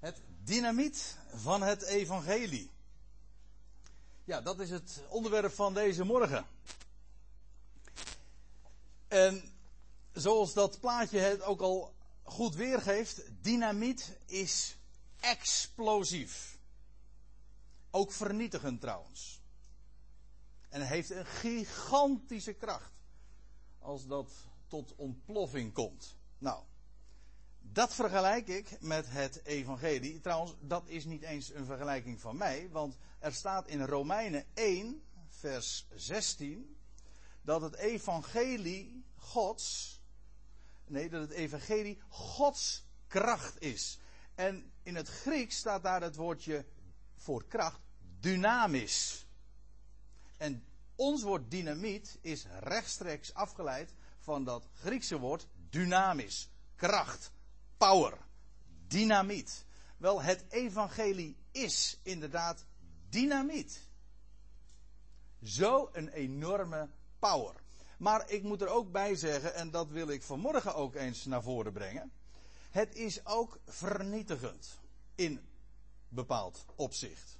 [0.00, 2.70] Het dynamiet van het evangelie.
[4.24, 6.46] Ja, dat is het onderwerp van deze morgen.
[9.08, 9.52] En
[10.12, 14.76] zoals dat plaatje het ook al goed weergeeft, dynamiet is
[15.20, 16.58] explosief.
[17.90, 19.40] Ook vernietigend trouwens.
[20.68, 22.92] En heeft een gigantische kracht
[23.78, 24.30] als dat
[24.68, 26.14] tot ontploffing komt.
[26.38, 26.62] Nou,
[27.72, 30.20] dat vergelijk ik met het evangelie.
[30.20, 35.02] Trouwens, dat is niet eens een vergelijking van mij, want er staat in Romeinen 1,
[35.28, 36.76] vers 16,
[37.42, 39.98] dat het evangelie Gods,
[40.86, 43.98] nee, dat het evangelie Gods kracht is.
[44.34, 46.64] En in het Grieks staat daar het woordje
[47.16, 47.80] voor kracht
[48.20, 49.26] dynamisch.
[50.36, 57.32] En ons woord dynamiet is rechtstreeks afgeleid van dat Griekse woord dynamisch, kracht,
[57.80, 58.18] power,
[58.88, 59.64] dynamiet.
[59.96, 62.64] Wel, het evangelie is inderdaad
[63.08, 63.88] dynamiet.
[65.42, 67.54] Zo een enorme power.
[67.98, 71.42] Maar ik moet er ook bij zeggen, en dat wil ik vanmorgen ook eens naar
[71.42, 72.12] voren brengen.
[72.70, 74.78] Het is ook vernietigend
[75.14, 75.40] in
[76.08, 77.38] bepaald opzicht.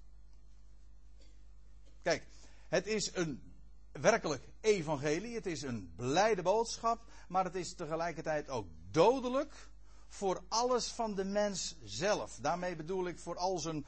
[2.03, 2.27] Kijk,
[2.69, 3.53] het is een
[3.93, 9.71] werkelijk evangelie, het is een blijde boodschap, maar het is tegelijkertijd ook dodelijk
[10.11, 12.39] voor alles van de mens zelf.
[12.41, 13.87] Daarmee bedoel ik voor al zijn,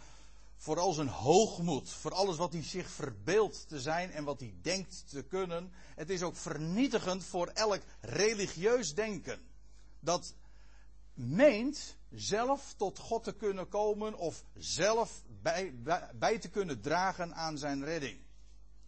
[0.56, 4.54] voor al zijn hoogmoed, voor alles wat hij zich verbeeldt te zijn en wat hij
[4.62, 5.72] denkt te kunnen.
[5.94, 9.40] Het is ook vernietigend voor elk religieus denken.
[10.00, 10.34] Dat
[11.14, 17.34] meent zelf tot God te kunnen komen of zelf bij, bij, bij te kunnen dragen
[17.34, 18.20] aan zijn redding.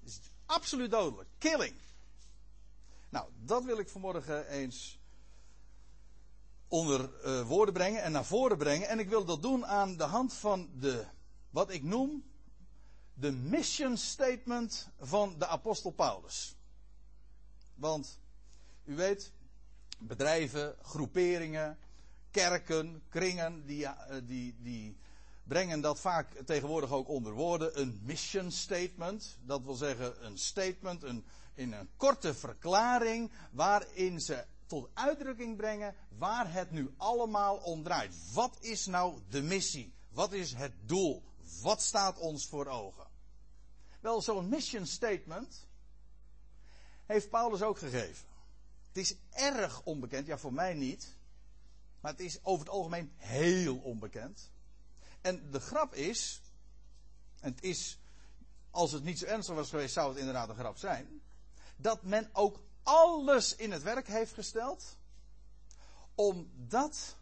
[0.01, 1.29] Het is absoluut dodelijk.
[1.39, 1.75] Killing.
[3.09, 4.99] Nou, dat wil ik vanmorgen eens
[6.75, 8.89] onder uh, woorden brengen en naar voren brengen.
[8.89, 11.05] En ik wil dat doen aan de hand van de,
[11.51, 12.25] wat ik noem,
[13.15, 16.57] de mission statement van de apostel Paulus.
[17.75, 18.21] Want,
[18.85, 19.33] u weet,
[19.99, 21.79] bedrijven, groeperingen,
[22.31, 24.97] kerken, kringen, die, eh, die, die
[25.45, 27.81] brengen dat vaak tegenwoordig ook onder woorden.
[27.81, 29.39] Een mission statement.
[29.41, 31.25] Dat wil zeggen een statement, een,
[31.55, 34.45] in een korte verklaring waarin ze
[34.95, 38.33] uitdrukking brengen waar het nu allemaal om draait.
[38.33, 39.95] Wat is nou de missie?
[40.09, 41.23] Wat is het doel?
[41.63, 43.07] Wat staat ons voor ogen?
[44.01, 45.67] Wel, zo'n mission statement
[47.07, 48.29] heeft Paulus ook gegeven.
[48.87, 51.17] Het is erg onbekend, ja voor mij niet,
[52.01, 54.51] maar het is over het algemeen heel onbekend.
[55.21, 56.41] En de grap is,
[57.41, 57.99] en het is,
[58.71, 61.23] als het niet zo ernstig was geweest, zou het inderdaad een grap zijn,
[61.77, 64.97] dat men ook alles in het werk heeft gesteld
[66.15, 67.17] om dat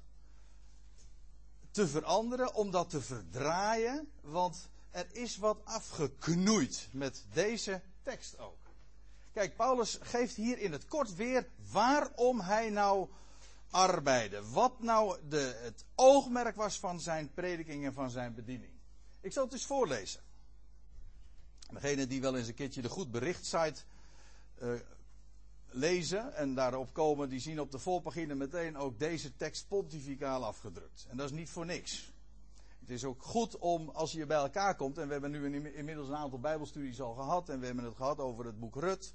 [1.71, 8.59] te veranderen, om dat te verdraaien, want er is wat afgeknoeid met deze tekst ook.
[9.33, 13.09] Kijk, Paulus geeft hier in het kort weer waarom hij nou
[13.71, 14.51] arbeidde.
[14.51, 18.73] Wat nou de, het oogmerk was van zijn prediking en van zijn bediening.
[19.21, 20.21] Ik zal het eens voorlezen.
[21.71, 24.73] Degene die wel eens een keertje de goed bericht uh,
[25.73, 31.07] lezen en daarop komen, die zien op de voorpagina meteen ook deze tekst pontificaal afgedrukt.
[31.11, 32.13] En dat is niet voor niks.
[32.81, 36.09] Het is ook goed om, als je bij elkaar komt, en we hebben nu inmiddels
[36.09, 39.15] een aantal bijbelstudies al gehad, en we hebben het gehad over het boek Rut,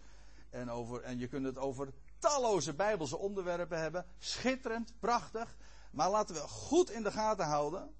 [0.50, 4.06] en, over, en je kunt het over talloze bijbelse onderwerpen hebben.
[4.19, 5.57] Schitterend, prachtig.
[5.91, 7.95] Maar laten we goed in de gaten houden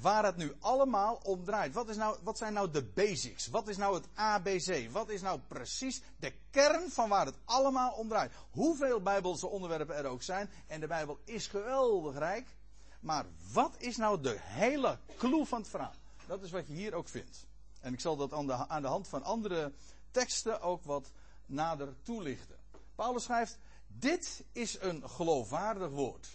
[0.00, 1.74] waar het nu allemaal om draait.
[1.74, 3.46] Wat, is nou, wat zijn nou de basics?
[3.46, 4.90] Wat is nou het ABC?
[4.90, 8.32] Wat is nou precies de kern van waar het allemaal om draait?
[8.50, 12.56] Hoeveel bijbelse onderwerpen er ook zijn, en de Bijbel is geweldig rijk.
[13.00, 15.94] Maar wat is nou de hele clue van het verhaal?
[16.26, 17.46] Dat is wat je hier ook vindt.
[17.80, 19.72] En ik zal dat aan de, aan de hand van andere
[20.10, 21.10] teksten ook wat
[21.46, 22.56] nader toelichten.
[22.94, 26.28] Paulus schrijft: Dit is een geloofwaardig woord.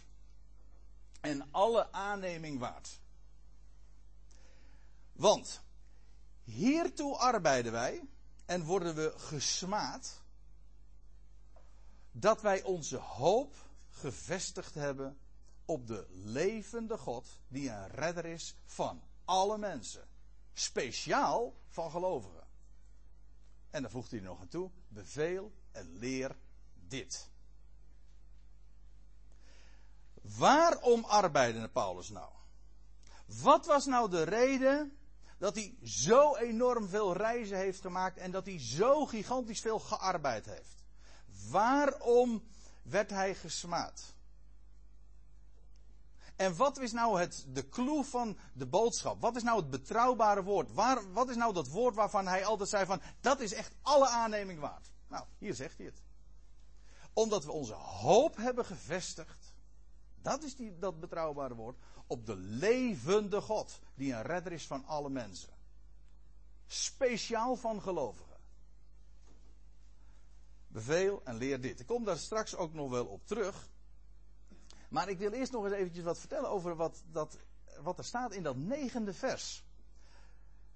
[1.21, 2.99] En alle aanneming waard.
[5.19, 5.61] Want
[6.43, 8.07] hiertoe arbeiden wij
[8.45, 10.21] en worden we gesmaad
[12.11, 13.55] dat wij onze hoop
[13.89, 15.19] gevestigd hebben
[15.65, 20.07] op de levende God die een redder is van alle mensen.
[20.53, 22.47] Speciaal van gelovigen.
[23.69, 26.37] En dan voegt hij er nog aan toe: beveel en leer
[26.73, 27.29] dit.
[30.21, 32.31] Waarom arbeidde Paulus nou?
[33.25, 34.93] Wat was nou de reden
[35.39, 40.45] dat hij zo enorm veel reizen heeft gemaakt en dat hij zo gigantisch veel gearbeid
[40.45, 40.83] heeft.
[41.49, 42.43] Waarom
[42.81, 44.13] werd hij gesmaad?
[46.35, 49.21] En wat is nou het, de clue van de boodschap?
[49.21, 50.73] Wat is nou het betrouwbare woord?
[50.73, 54.07] Waar, wat is nou dat woord waarvan hij altijd zei van, dat is echt alle
[54.07, 54.91] aanneming waard?
[55.07, 56.01] Nou, hier zegt hij het.
[57.13, 59.53] Omdat we onze hoop hebben gevestigd,
[60.21, 61.77] dat is die, dat betrouwbare woord,
[62.09, 65.53] op de levende God, die een redder is van alle mensen.
[66.67, 68.37] Speciaal van gelovigen.
[70.67, 71.79] Beveel en leer dit.
[71.79, 73.69] Ik kom daar straks ook nog wel op terug.
[74.89, 77.37] Maar ik wil eerst nog eens eventjes wat vertellen over wat, dat,
[77.81, 79.63] wat er staat in dat negende vers.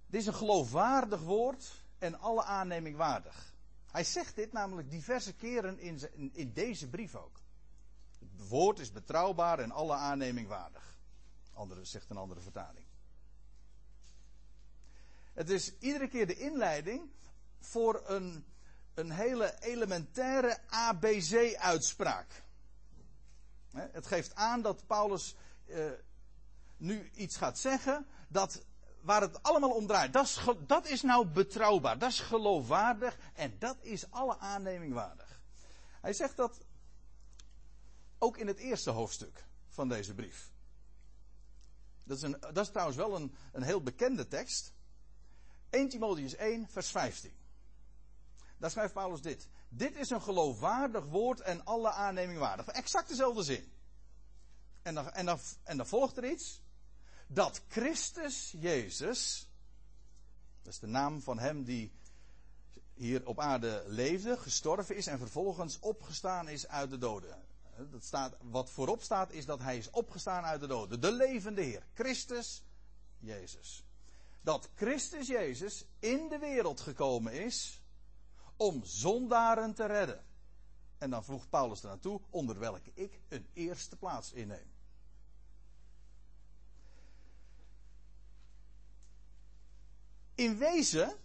[0.07, 3.53] Dit is een geloofwaardig woord en alle aanneming waardig.
[3.91, 5.99] Hij zegt dit namelijk diverse keren in,
[6.33, 7.39] in deze brief ook.
[8.19, 10.93] Het woord is betrouwbaar en alle aanneming waardig.
[11.53, 12.85] Andere, zegt een andere vertaling.
[15.33, 17.11] Het is iedere keer de inleiding
[17.59, 18.45] voor een,
[18.93, 22.43] een hele elementaire ABC-uitspraak.
[23.71, 25.35] Het geeft aan dat Paulus
[25.65, 25.91] uh,
[26.77, 28.65] nu iets gaat zeggen dat
[29.01, 30.13] waar het allemaal om draait.
[30.13, 35.41] Dat is, dat is nou betrouwbaar, dat is geloofwaardig en dat is alle aanneming waardig.
[36.01, 36.65] Hij zegt dat
[38.17, 40.52] ook in het eerste hoofdstuk van deze brief.
[42.03, 44.73] Dat is, een, dat is trouwens wel een, een heel bekende tekst.
[45.69, 47.31] 1 Timotheus 1, vers 15.
[48.57, 49.47] Daar schrijft Paulus dit.
[49.69, 52.67] Dit is een geloofwaardig woord en alle aanneming waardig.
[52.67, 53.71] Exact dezelfde zin.
[54.81, 56.61] En en, en dan volgt er iets.
[57.27, 59.49] Dat Christus Jezus,
[60.61, 61.91] dat is de naam van hem die
[62.93, 67.42] hier op aarde leefde, gestorven is en vervolgens opgestaan is uit de doden.
[67.77, 71.01] Dat staat, wat voorop staat is dat hij is opgestaan uit de doden.
[71.01, 71.85] De levende Heer.
[71.93, 72.63] Christus
[73.19, 73.83] Jezus.
[74.41, 77.81] Dat Christus Jezus in de wereld gekomen is
[78.57, 80.23] om zondaren te redden.
[80.97, 84.71] En dan voegt Paulus er naartoe, onder welke ik een eerste plaats inneem.
[90.35, 91.17] In wezen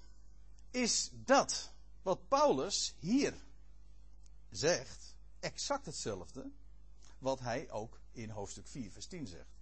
[0.70, 1.72] is dat
[2.02, 3.34] wat Paulus hier
[4.50, 6.50] zegt exact hetzelfde
[7.19, 9.58] wat hij ook in hoofdstuk 4, vers 10 zegt.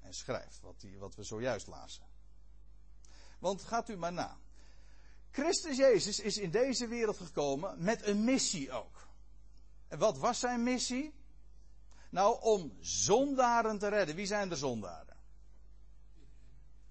[0.00, 2.04] En schrijft, wat, die, wat we zojuist lazen.
[3.38, 4.38] Want gaat u maar na.
[5.30, 9.08] Christus Jezus is in deze wereld gekomen met een missie ook.
[9.88, 11.14] En wat was zijn missie?
[12.10, 14.14] Nou, om zondaren te redden.
[14.14, 15.16] Wie zijn de zondaren?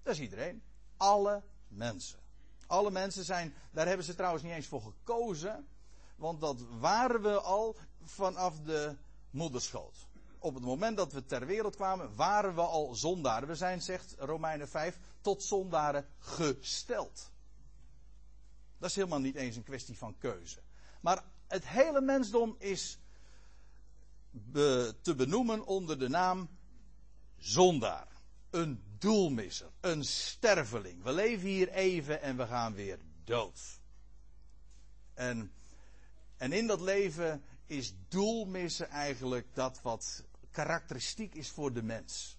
[0.02, 0.62] Dat is iedereen.
[0.96, 2.18] Alle mensen.
[2.66, 5.68] Alle mensen zijn, daar hebben ze trouwens niet eens voor gekozen.
[6.16, 8.96] Want dat waren we al vanaf de
[9.30, 10.06] moederschoot.
[10.38, 13.48] Op het moment dat we ter wereld kwamen, waren we al zondaren.
[13.48, 17.30] We zijn, zegt Romeinen 5, tot zondaren gesteld.
[18.78, 20.58] Dat is helemaal niet eens een kwestie van keuze.
[21.00, 22.98] Maar het hele mensdom is
[25.02, 26.48] te benoemen onder de naam
[27.36, 28.06] zondaar.
[28.50, 31.02] Een doelmisser, een sterveling.
[31.02, 33.80] We leven hier even en we gaan weer dood.
[35.14, 35.52] En,
[36.36, 42.38] en in dat leven is doelmissen eigenlijk dat wat karakteristiek is voor de mens.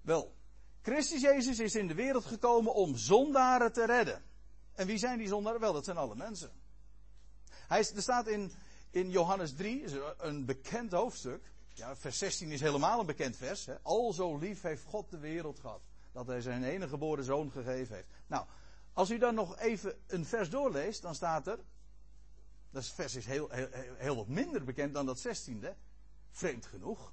[0.00, 0.34] Wel,
[0.82, 4.22] Christus Jezus is in de wereld gekomen om zondaren te redden.
[4.74, 5.60] En wie zijn die zondaren?
[5.60, 6.50] Wel, dat zijn alle mensen.
[7.68, 8.52] Hij, er staat in,
[8.90, 9.84] in Johannes 3,
[10.18, 11.52] een bekend hoofdstuk.
[11.74, 13.66] Ja, vers 16 is helemaal een bekend vers.
[13.66, 13.80] Hè.
[13.82, 15.82] Al zo lief heeft God de wereld gehad.
[16.12, 18.08] Dat hij zijn enige geboren zoon gegeven heeft.
[18.26, 18.46] Nou,
[18.92, 21.58] als u dan nog even een vers doorleest, dan staat er.
[22.72, 25.68] Dat vers is heel, heel, heel wat minder bekend dan dat 16e.
[26.30, 27.12] Vreemd genoeg.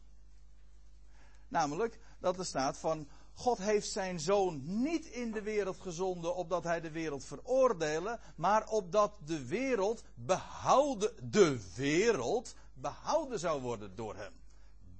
[1.47, 3.07] Namelijk dat er staat van.
[3.33, 8.67] God heeft zijn zoon niet in de wereld gezonden opdat hij de wereld veroordelen, maar
[8.67, 14.33] opdat de wereld behouden, de wereld behouden zou worden door hem.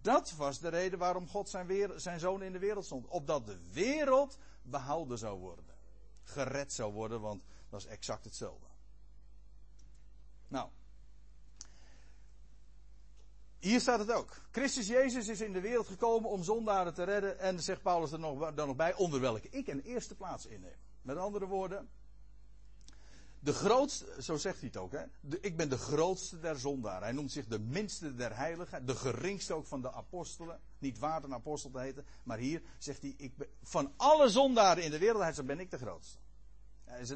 [0.02, 3.08] Dat was de reden waarom God zijn, zijn zoon in de wereld stond.
[3.08, 5.66] Opdat de wereld behouden zou worden.
[6.24, 8.69] Gered zou worden, want dat is exact hetzelfde.
[10.50, 10.70] Nou.
[13.60, 14.42] Hier staat het ook.
[14.52, 17.40] Christus Jezus is in de wereld gekomen om zondaren te redden.
[17.40, 20.78] En zegt Paulus er nog, dan nog bij, onder welke ik een eerste plaats inneem.
[21.02, 21.90] Met andere woorden,
[23.42, 25.04] de grootste, zo zegt hij het ook, hè?
[25.42, 27.04] ik ben de grootste der zondaren.
[27.04, 30.60] Hij noemt zich de minste der heiligen, de geringste ook van de apostelen.
[30.78, 34.84] Niet waard een apostel te heten, maar hier zegt hij, ik ben, van alle zondaren
[34.84, 36.18] in de wereld, ben ik de grootste.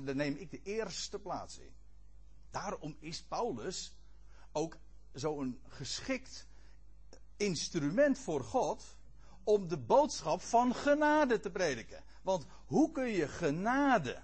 [0.04, 1.74] Daar neem ik de eerste plaats in.
[2.54, 3.94] Daarom is Paulus
[4.52, 4.78] ook
[5.14, 6.48] zo'n geschikt
[7.38, 8.96] instrument voor God
[9.44, 12.04] om de boodschap van genade te prediken.
[12.22, 14.22] Want hoe kun je genade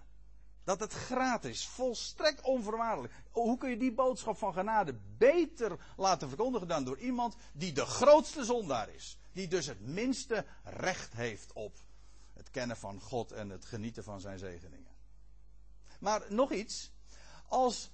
[0.63, 3.13] dat het gratis, volstrekt onvoorwaardelijk.
[3.31, 7.85] Hoe kun je die boodschap van genade beter laten verkondigen dan door iemand die de
[7.85, 9.17] grootste zondaar is?
[9.31, 11.77] Die dus het minste recht heeft op
[12.33, 14.91] het kennen van God en het genieten van zijn zegeningen.
[15.99, 16.91] Maar nog iets.
[17.47, 17.91] Als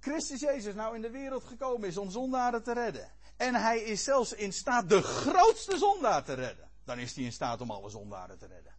[0.00, 3.12] Christus Jezus nou in de wereld gekomen is om zondaren te redden.
[3.36, 6.70] En hij is zelfs in staat de grootste zondaar te redden.
[6.84, 8.74] Dan is hij in staat om alle zondaren te redden.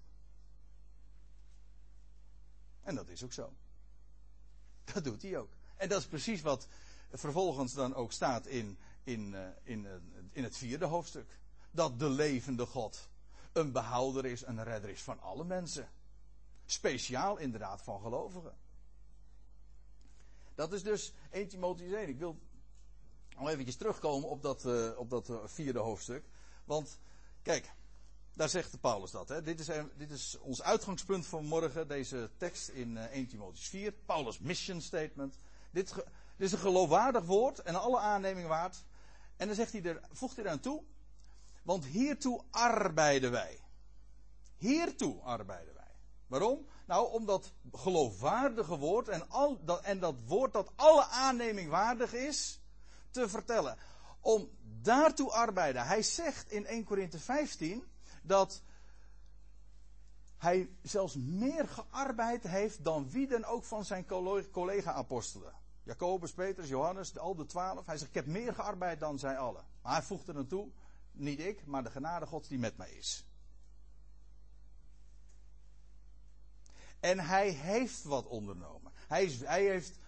[2.83, 3.53] En dat is ook zo.
[4.93, 5.49] Dat doet hij ook.
[5.75, 6.67] En dat is precies wat
[7.11, 9.91] vervolgens dan ook staat in, in, eh, in, eh,
[10.31, 11.39] in het vierde hoofdstuk.
[11.71, 13.09] Dat de levende God
[13.51, 15.89] een behouder is, een redder is van alle mensen.
[16.65, 18.57] Speciaal inderdaad van gelovigen.
[20.55, 22.09] Dat is dus 1 Timotheüs 1.
[22.09, 22.39] Ik wil
[23.37, 26.25] nog eventjes terugkomen op dat, uh, op dat vierde hoofdstuk.
[26.65, 26.99] Want,
[27.41, 27.73] kijk,
[28.33, 29.29] daar zegt Paulus dat.
[29.29, 29.41] Hè.
[29.41, 33.91] Dit, is, dit is ons uitgangspunt van morgen, deze tekst in uh, 1 Timotheüs 4.
[34.05, 35.35] Paulus' mission statement.
[35.71, 36.05] Dit, dit,
[36.37, 38.83] is een geloofwaardig woord en alle aanneming waard.
[39.35, 40.83] En dan zegt hij er, voegt hij eraan toe.
[41.63, 43.59] Want hiertoe arbeiden wij.
[44.57, 45.91] Hiertoe arbeiden wij.
[46.27, 46.65] Waarom?
[46.91, 52.59] Nou, omdat geloofwaardige woord en, al, dat, en dat woord dat alle aanneming waardig is,
[53.09, 53.77] te vertellen.
[54.19, 54.49] Om
[54.81, 55.85] daartoe arbeiden.
[55.85, 57.83] Hij zegt in 1 Korinthe 15
[58.23, 58.61] dat
[60.37, 64.05] hij zelfs meer gearbeid heeft dan wie dan ook van zijn
[64.51, 65.53] collega-apostelen.
[65.83, 67.85] Jacobus, Petrus, Johannes, al de twaalf.
[67.85, 69.65] Hij zegt, ik heb meer gearbeid dan zij allen.
[69.81, 70.69] Maar hij voegt er toe,
[71.11, 73.25] niet ik, maar de genade gods die met mij is.
[77.01, 78.91] En hij heeft wat ondernomen.
[79.07, 79.99] Hij, is, hij, heeft,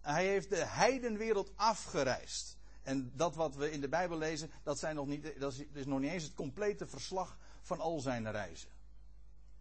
[0.00, 2.58] hij heeft de heidenwereld afgereisd.
[2.82, 6.00] En dat wat we in de Bijbel lezen, dat, zijn nog niet, dat is, nog
[6.00, 8.70] niet eens het complete verslag van al zijn reizen.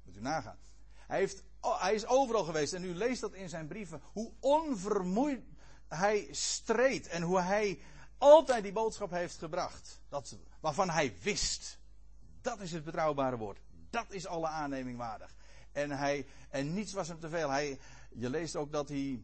[0.03, 0.57] Moet u nagaan.
[0.93, 4.01] Hij, heeft, hij is overal geweest en u leest dat in zijn brieven.
[4.11, 5.43] Hoe onvermoeid
[5.87, 7.81] hij streed en hoe hij
[8.17, 10.01] altijd die boodschap heeft gebracht.
[10.09, 11.79] Dat, waarvan hij wist.
[12.41, 13.59] Dat is het betrouwbare woord.
[13.89, 15.35] Dat is alle aanneming waardig.
[15.71, 17.49] En, hij, en niets was hem te veel.
[17.49, 19.23] Hij, je leest ook dat hij.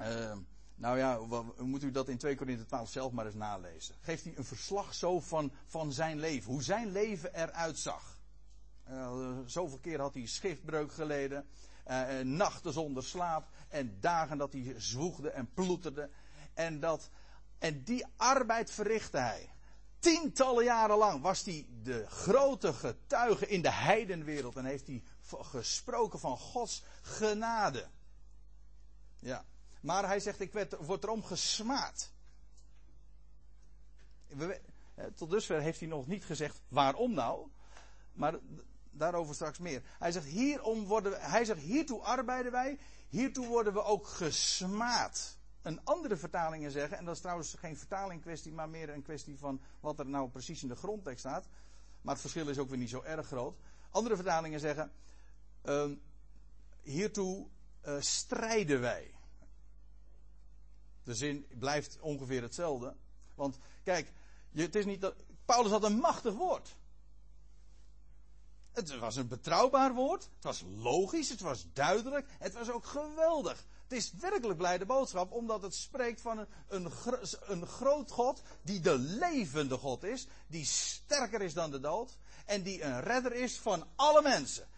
[0.00, 0.36] Uh,
[0.74, 1.18] nou ja,
[1.58, 3.94] moet u dat in 2 Korinther 12 zelf maar eens nalezen.
[4.00, 6.52] Geeft hij een verslag zo van, van zijn leven.
[6.52, 8.18] Hoe zijn leven eruit zag.
[8.90, 11.46] Uh, zoveel keer had hij schriftbreuk geleden.
[11.90, 13.48] Uh, nachten zonder slaap.
[13.68, 16.10] En dagen dat hij zwoegde en ploeterde.
[16.54, 17.10] En, dat,
[17.58, 19.50] en die arbeid verrichtte hij.
[19.98, 24.56] Tientallen jaren lang was hij de grote getuige in de heidenwereld.
[24.56, 25.02] En heeft hij
[25.38, 27.88] gesproken van Gods genade.
[29.18, 29.44] Ja.
[29.80, 32.12] Maar hij zegt, ik werd, word erom gesmaad.
[35.14, 37.48] Tot dusver heeft hij nog niet gezegd waarom nou.
[38.12, 38.38] Maar
[38.90, 39.82] daarover straks meer.
[39.98, 42.78] Hij zegt, hierom worden hij zegt, hiertoe arbeiden wij.
[43.08, 45.38] Hiertoe worden we ook gesmaad.
[45.62, 49.38] Een andere vertalingen zeggen, en dat is trouwens geen vertaling kwestie, maar meer een kwestie
[49.38, 51.46] van wat er nou precies in de grondtekst staat.
[52.02, 53.58] Maar het verschil is ook weer niet zo erg groot.
[53.90, 54.92] Andere vertalingen zeggen,
[55.64, 55.90] uh,
[56.82, 57.46] hiertoe
[57.86, 59.14] uh, strijden wij.
[61.02, 62.96] De zin blijft ongeveer hetzelfde.
[63.34, 64.12] Want kijk,
[64.52, 65.14] het is niet dat.
[65.44, 66.76] Paulus had een machtig woord.
[68.72, 70.22] Het was een betrouwbaar woord.
[70.34, 71.28] Het was logisch.
[71.28, 72.26] Het was duidelijk.
[72.38, 73.64] Het was ook geweldig.
[73.90, 76.90] Het is werkelijk blijde boodschap, omdat het spreekt van een, een,
[77.40, 82.62] een groot God, die de levende God is, die sterker is dan de dood, en
[82.62, 84.68] die een redder is van alle mensen.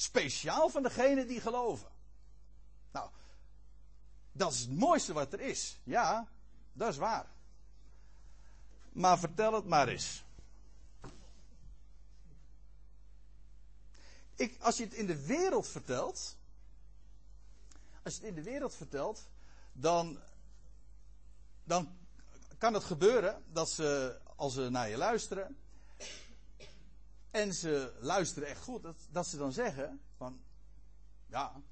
[0.00, 1.88] Speciaal van degenen die geloven.
[2.92, 3.10] Nou,
[4.32, 5.78] dat is het mooiste wat er is.
[5.82, 6.28] Ja,
[6.72, 7.26] dat is waar.
[8.92, 10.24] Maar vertel het maar eens.
[14.34, 16.36] Ik, als je het in de wereld vertelt.
[18.02, 19.28] Als je het in de wereld vertelt.
[19.72, 20.18] Dan.
[21.64, 21.98] Dan
[22.58, 24.18] kan het gebeuren dat ze.
[24.36, 25.59] Als ze naar je luisteren.
[27.30, 28.82] En ze luisteren echt goed.
[28.82, 30.00] Dat, dat ze dan zeggen.
[30.16, 30.40] Van.
[31.26, 31.62] Ja.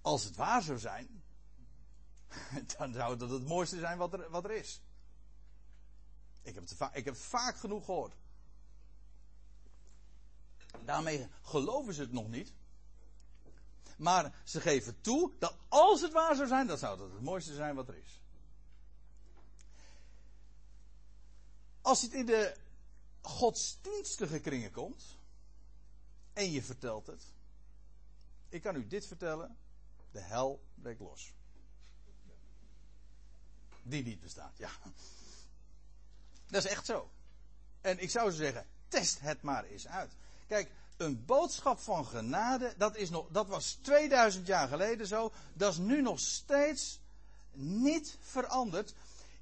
[0.00, 1.22] Als het waar zou zijn.
[2.78, 4.80] dan zou dat het mooiste zijn wat er, wat er is.
[6.42, 8.14] Ik heb, het, ik heb het vaak genoeg gehoord.
[10.84, 12.52] Daarmee geloven ze het nog niet.
[13.96, 17.54] Maar ze geven toe dat als het waar zou zijn, dan zou dat het mooiste
[17.54, 18.20] zijn wat er is.
[21.80, 22.56] Als het in de
[23.20, 25.02] godsdienstige kringen komt.
[26.32, 27.22] En je vertelt het.
[28.48, 29.56] Ik kan u dit vertellen.
[30.10, 31.32] De hel breekt los
[33.82, 34.52] die niet bestaat.
[34.56, 34.70] Ja.
[36.46, 37.10] Dat is echt zo.
[37.80, 40.12] En ik zou zeggen, test het maar eens uit.
[40.46, 45.32] Kijk, een boodschap van genade, dat, is nog, dat was 2000 jaar geleden zo.
[45.54, 47.00] Dat is nu nog steeds
[47.52, 48.94] niet veranderd.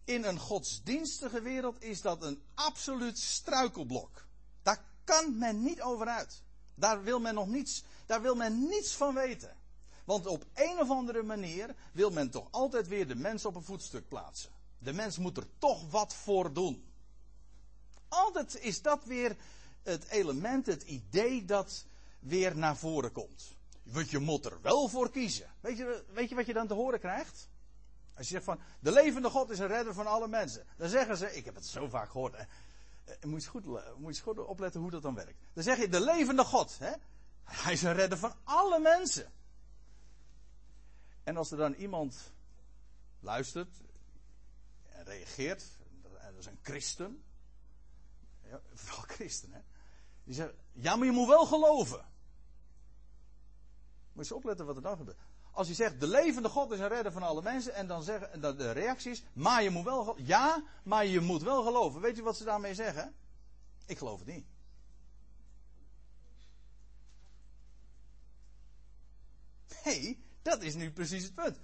[0.08, 4.26] In een godsdienstige wereld is dat een absoluut struikelblok.
[4.62, 6.42] Daar kan men niet over uit.
[6.74, 9.56] Daar wil men nog niets, daar wil men niets van weten.
[10.04, 13.62] Want op een of andere manier wil men toch altijd weer de mens op een
[13.62, 14.50] voetstuk plaatsen.
[14.78, 16.92] De mens moet er toch wat voor doen.
[18.08, 19.36] Altijd is dat weer
[19.82, 21.84] het element, het idee dat
[22.18, 23.56] weer naar voren komt.
[23.82, 25.50] Want je moet er wel voor kiezen.
[25.60, 27.48] Weet je, weet je wat je dan te horen krijgt?
[28.18, 30.66] Als je zegt van, de levende God is een redder van alle mensen.
[30.76, 32.34] Dan zeggen ze, ik heb het zo vaak gehoord.
[32.34, 32.46] Eh,
[33.22, 33.64] moet, je goed,
[33.98, 35.38] moet je goed opletten hoe dat dan werkt.
[35.52, 36.78] Dan zeg je, de levende God.
[36.78, 36.92] Hè?
[37.44, 39.32] Hij is een redder van alle mensen.
[41.24, 42.32] En als er dan iemand
[43.20, 43.76] luistert
[44.86, 45.64] en reageert,
[46.18, 47.22] en dat is een christen,
[48.42, 49.60] ja, vooral christen, hè,
[50.24, 52.06] die zegt, ja, maar je moet wel geloven.
[54.12, 55.18] Moet je opletten wat er dan gebeurt.
[55.58, 58.32] Als hij zegt, de levende God is een redder van alle mensen, en dan zeggen,
[58.32, 60.16] en de reactie is, maar je moet wel.
[60.18, 62.00] Ja, maar je moet wel geloven.
[62.00, 63.14] Weet je wat ze daarmee zeggen?
[63.86, 64.46] Ik geloof het niet.
[69.84, 71.58] Nee, dat is nu precies het punt.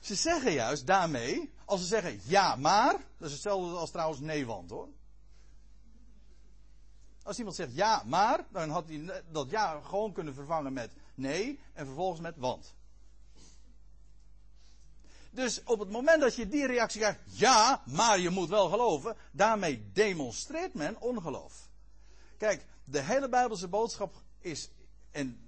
[0.00, 4.46] Ze zeggen juist daarmee, als ze zeggen ja, maar, dat is hetzelfde als trouwens nee,
[4.46, 4.88] want hoor.
[7.22, 11.60] Als iemand zegt ja, maar, dan had hij dat ja gewoon kunnen vervangen met nee
[11.72, 12.76] en vervolgens met want.
[15.38, 19.16] Dus op het moment dat je die reactie krijgt, ja, maar je moet wel geloven,
[19.32, 21.68] daarmee demonstreert men ongeloof.
[22.36, 24.70] Kijk, de hele Bijbelse boodschap is,
[25.10, 25.40] en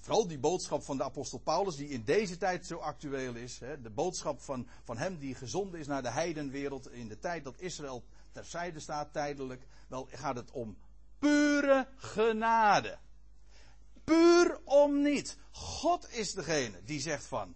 [0.00, 3.80] vooral die boodschap van de apostel Paulus, die in deze tijd zo actueel is, hè,
[3.80, 7.58] de boodschap van, van hem die gezonden is naar de heidenwereld in de tijd dat
[7.58, 10.76] Israël terzijde staat tijdelijk, wel gaat het om
[11.18, 12.98] pure genade.
[14.04, 15.38] Puur om niet.
[15.50, 17.54] God is degene die zegt van,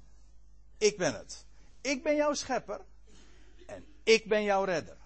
[0.78, 1.48] ik ben het.
[1.80, 2.80] Ik ben jouw schepper
[3.66, 4.96] en ik ben jouw redder.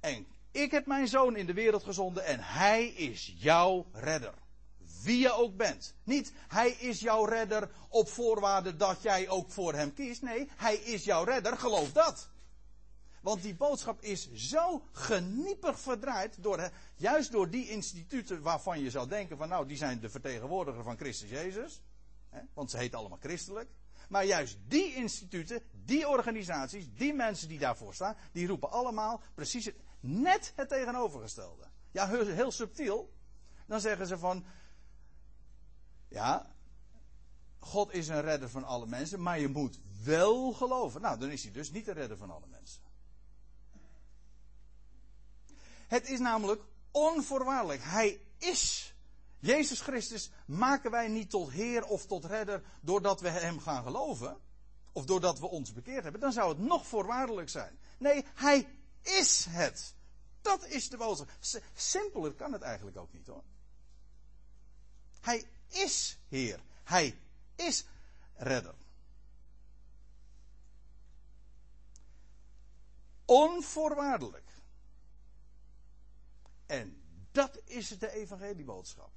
[0.00, 4.34] En ik heb mijn zoon in de wereld gezonden en hij is jouw redder.
[5.02, 5.94] Wie je ook bent.
[6.04, 10.22] Niet, hij is jouw redder op voorwaarde dat jij ook voor hem kiest.
[10.22, 12.28] Nee, hij is jouw redder, geloof dat.
[13.20, 19.08] Want die boodschap is zo geniepig verdraaid, door, juist door die instituten waarvan je zou
[19.08, 21.82] denken van nou, die zijn de vertegenwoordiger van Christus Jezus.
[22.30, 23.70] Hè, want ze heten allemaal christelijk.
[24.08, 29.64] Maar juist die instituten, die organisaties, die mensen die daarvoor staan, die roepen allemaal precies
[29.64, 31.64] het, net het tegenovergestelde.
[31.90, 33.12] Ja, heel, heel subtiel.
[33.66, 34.44] Dan zeggen ze van,
[36.08, 36.54] ja,
[37.58, 41.00] God is een redder van alle mensen, maar je moet wel geloven.
[41.00, 42.82] Nou, dan is hij dus niet de redder van alle mensen.
[45.86, 47.82] Het is namelijk onvoorwaardelijk.
[47.82, 48.94] Hij is.
[49.46, 54.40] Jezus Christus maken wij niet tot Heer of tot Redder doordat we Hem gaan geloven.
[54.92, 56.20] Of doordat we ons bekeerd hebben.
[56.20, 57.78] Dan zou het nog voorwaardelijk zijn.
[57.98, 58.68] Nee, Hij
[59.02, 59.94] is het.
[60.42, 61.30] Dat is de boodschap.
[61.74, 63.42] Simpeler kan het eigenlijk ook niet hoor.
[65.20, 66.60] Hij is Heer.
[66.84, 67.18] Hij
[67.54, 67.84] is
[68.34, 68.74] redder.
[73.24, 74.50] Onvoorwaardelijk.
[76.66, 79.10] En dat is de evangelieboodschap.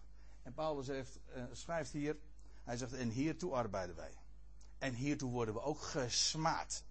[0.49, 2.17] En Paulus heeft, uh, schrijft hier,
[2.63, 4.13] hij zegt, en hiertoe arbeiden wij.
[4.77, 6.83] En hiertoe worden we ook gesmaad.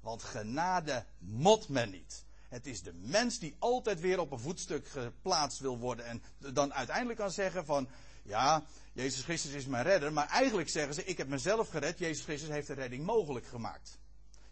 [0.00, 2.24] Want genade mot men niet.
[2.48, 6.06] Het is de mens die altijd weer op een voetstuk geplaatst wil worden.
[6.06, 7.88] En dan uiteindelijk kan zeggen van,
[8.22, 10.12] ja, Jezus Christus is mijn redder.
[10.12, 11.98] Maar eigenlijk zeggen ze, ik heb mezelf gered.
[11.98, 13.98] Jezus Christus heeft de redding mogelijk gemaakt.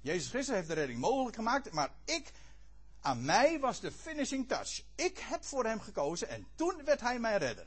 [0.00, 1.72] Jezus Christus heeft de redding mogelijk gemaakt.
[1.72, 2.32] Maar ik,
[3.00, 4.82] aan mij was de finishing touch.
[4.94, 7.66] Ik heb voor hem gekozen en toen werd hij mijn redder.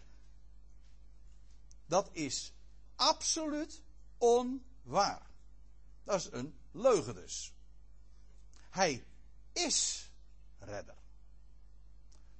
[1.85, 2.53] Dat is
[2.95, 3.81] absoluut
[4.17, 5.29] onwaar.
[6.03, 7.53] Dat is een leugen dus.
[8.69, 9.05] Hij
[9.53, 10.09] is
[10.59, 10.97] redder.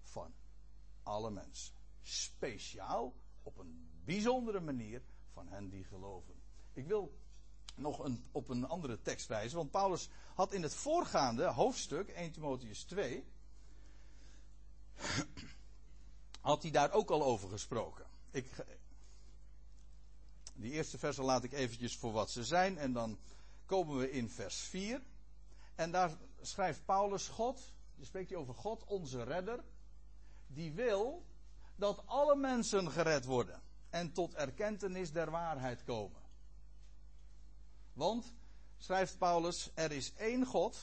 [0.03, 0.33] Van
[1.03, 1.73] alle mensen.
[2.01, 5.01] Speciaal op een bijzondere manier
[5.33, 6.33] van hen die geloven.
[6.73, 7.17] Ik wil
[7.75, 12.31] nog een, op een andere tekst wijzen, want Paulus had in het voorgaande hoofdstuk, 1
[12.31, 13.25] Timotheus 2,
[16.41, 18.05] had hij daar ook al over gesproken.
[18.31, 18.65] Ik,
[20.55, 23.19] die eerste versen laat ik eventjes voor wat ze zijn en dan
[23.65, 25.01] komen we in vers 4.
[25.75, 29.63] En daar schrijft Paulus God, dan spreekt hij over God, onze redder,
[30.47, 31.25] die wil
[31.75, 36.21] dat alle mensen gered worden en tot erkentenis der waarheid komen.
[37.93, 38.33] Want,
[38.77, 40.77] schrijft Paulus, er is één God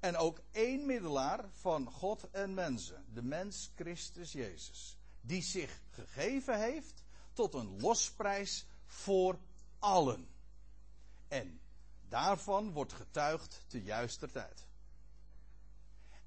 [0.00, 6.60] en ook één middelaar van God en mensen, de mens Christus Jezus, die zich gegeven
[6.60, 9.38] heeft tot een losprijs voor
[9.78, 10.28] allen.
[11.28, 11.60] En
[12.08, 14.66] daarvan wordt getuigd te juister tijd.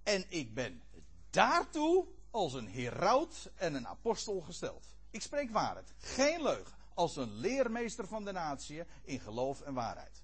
[0.03, 0.81] En ik ben
[1.29, 4.95] daartoe als een heraut en een apostel gesteld.
[5.09, 6.75] Ik spreek waarheid, geen leugen.
[6.93, 10.23] Als een leermeester van de natie in geloof en waarheid.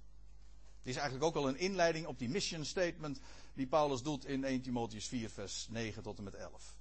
[0.78, 3.20] Het is eigenlijk ook al een inleiding op die mission statement
[3.54, 6.76] die Paulus doet in 1 Timotheus 4, vers 9 tot en met 11.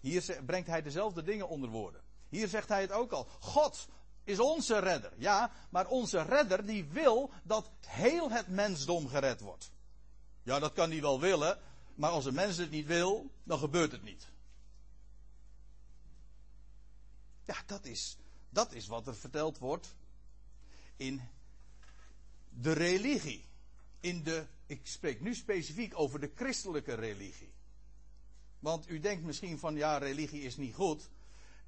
[0.00, 2.02] Hier brengt hij dezelfde dingen onder woorden.
[2.28, 3.28] Hier zegt hij het ook al.
[3.40, 3.88] God
[4.28, 5.12] is onze redder.
[5.16, 9.70] Ja, maar onze redder die wil dat heel het mensdom gered wordt.
[10.42, 11.58] Ja, dat kan hij wel willen,
[11.94, 14.28] maar als een mens het niet wil, dan gebeurt het niet.
[17.44, 18.16] Ja, dat is,
[18.50, 19.94] dat is wat er verteld wordt
[20.96, 21.22] in
[22.48, 23.44] de religie.
[24.00, 27.52] In de, ik spreek nu specifiek over de christelijke religie.
[28.58, 31.08] Want u denkt misschien van ja, religie is niet goed.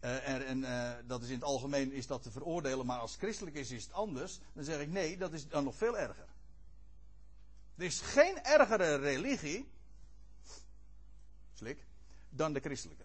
[0.01, 3.57] Uh, en, uh, dat is in het algemeen is dat te veroordelen, maar als christelijk
[3.57, 4.41] is, is het anders.
[4.53, 6.29] Dan zeg ik nee, dat is dan nog veel erger.
[7.77, 9.71] Er is geen ergere religie,
[11.55, 11.85] slik,
[12.29, 13.05] dan de christelijke.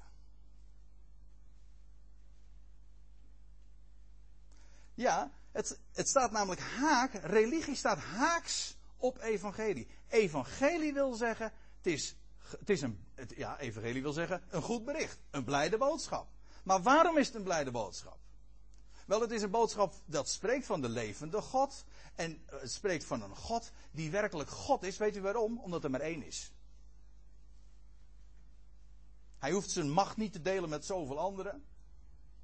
[4.93, 9.87] Ja, het, het staat namelijk haak, religie staat haaks op evangelie.
[10.07, 14.85] Evangelie wil zeggen, het is, het is een, het, ja, evangelie wil zeggen, een goed
[14.85, 16.34] bericht, een blijde boodschap.
[16.65, 18.17] Maar waarom is het een blijde boodschap?
[19.05, 21.85] Wel, het is een boodschap dat spreekt van de levende God.
[22.15, 24.97] En het spreekt van een God die werkelijk God is.
[24.97, 25.59] Weet u waarom?
[25.59, 26.51] Omdat er maar één is.
[29.37, 31.63] Hij hoeft zijn macht niet te delen met zoveel anderen.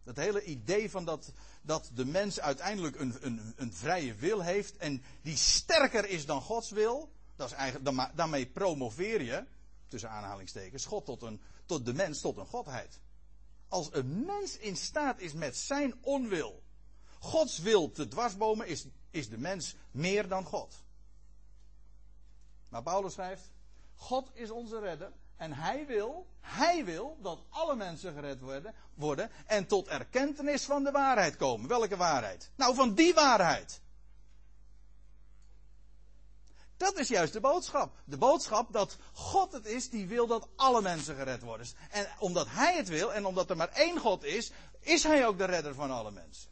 [0.04, 1.32] Dat hele idee van dat,
[1.62, 6.42] dat de mens uiteindelijk een, een, een vrije wil heeft en die sterker is dan
[6.42, 9.46] Gods wil, dat is eigenlijk, daarmee promoveer je,
[9.88, 13.00] tussen aanhalingstekens, God tot, een, tot de mens tot een godheid.
[13.72, 16.62] Als een mens in staat is met zijn onwil
[17.22, 20.84] Gods wil te dwarsbomen, is, is de mens meer dan God.
[22.70, 23.52] Maar Paulus schrijft,
[23.96, 25.12] God is onze redder.
[25.36, 30.84] En hij wil, hij wil dat alle mensen gered worden, worden en tot erkentenis van
[30.84, 31.68] de waarheid komen.
[31.68, 32.52] Welke waarheid?
[32.56, 33.81] Nou, van die waarheid.
[36.82, 37.96] Dat is juist de boodschap.
[38.06, 41.68] De boodschap dat God het is die wil dat alle mensen gered worden.
[41.90, 45.38] En omdat Hij het wil en omdat er maar één God is, is Hij ook
[45.38, 46.50] de redder van alle mensen.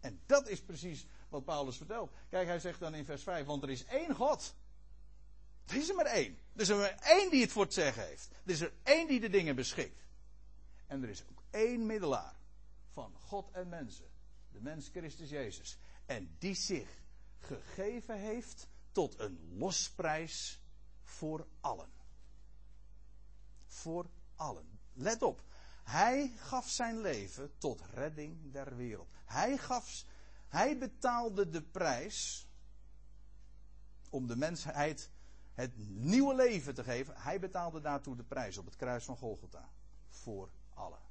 [0.00, 2.12] En dat is precies wat Paulus vertelt.
[2.28, 4.54] Kijk, hij zegt dan in vers 5, want er is één God.
[5.66, 6.38] Er is er maar één.
[6.54, 8.30] Er is er maar één die het voor het zeggen heeft.
[8.44, 10.02] Er is er één die de dingen beschikt.
[10.86, 12.34] En er is ook één middelaar
[12.92, 14.10] van God en mensen.
[14.52, 15.78] De mens Christus Jezus.
[16.06, 16.99] En die zich
[17.40, 20.62] gegeven heeft tot een losprijs
[21.02, 21.92] voor allen.
[23.66, 24.78] Voor allen.
[24.92, 25.42] Let op.
[25.82, 29.08] Hij gaf zijn leven tot redding der wereld.
[29.24, 30.04] Hij gaf,
[30.48, 32.48] hij betaalde de prijs
[34.10, 35.10] om de mensheid
[35.54, 37.16] het nieuwe leven te geven.
[37.16, 39.68] Hij betaalde daartoe de prijs op het kruis van Golgotha.
[40.08, 41.02] Voor allen.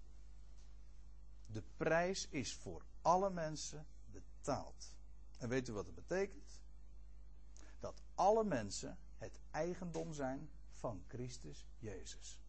[1.46, 4.94] De prijs is voor alle mensen betaald.
[5.40, 6.62] En weet u wat het betekent?
[7.80, 12.40] Dat alle mensen het eigendom zijn van Christus Jezus.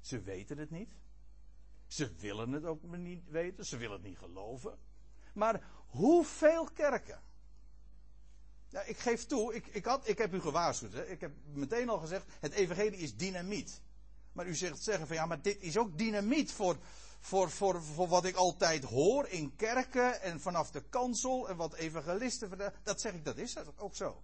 [0.00, 0.92] Ze weten het niet.
[1.86, 3.66] Ze willen het ook niet weten.
[3.66, 4.78] Ze willen het niet geloven.
[5.34, 7.22] Maar hoeveel kerken?
[8.68, 10.92] Ja, ik geef toe, ik, ik, had, ik heb u gewaarschuwd.
[10.92, 11.06] Hè.
[11.06, 13.80] Ik heb meteen al gezegd, het evangelie is dynamiet.
[14.32, 16.78] Maar u zegt zeggen van ja, maar dit is ook dynamiet voor,
[17.20, 21.74] voor, voor, voor wat ik altijd hoor in kerken en vanaf de kansel en wat
[21.74, 22.74] evangelisten vertellen.
[22.82, 24.22] Dat zeg ik, dat is ook zo.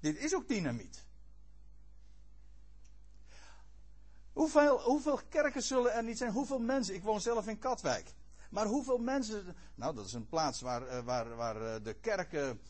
[0.00, 1.04] Dit is ook dynamiet.
[4.32, 6.32] Hoeveel, hoeveel kerken zullen er niet zijn?
[6.32, 6.94] Hoeveel mensen?
[6.94, 8.14] Ik woon zelf in Katwijk.
[8.50, 9.56] Maar hoeveel mensen.
[9.74, 12.60] Nou, dat is een plaats waar, eh, waar, waar eh, de kerken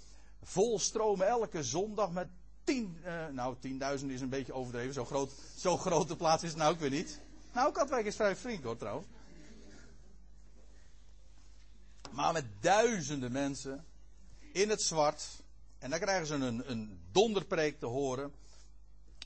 [0.42, 2.28] volstromen elke zondag met
[2.64, 3.00] tien.
[3.04, 4.94] Uh, nou, tienduizend is een beetje overdreven.
[4.94, 7.20] Zo, groot, zo grote plaats is het nou ook weer niet.
[7.52, 9.06] Nou, Katwijk is vrij flink hoor trouwens.
[12.10, 13.84] Maar met duizenden mensen
[14.52, 15.42] in het zwart.
[15.78, 18.32] En dan krijgen ze een, een donderpreek te horen.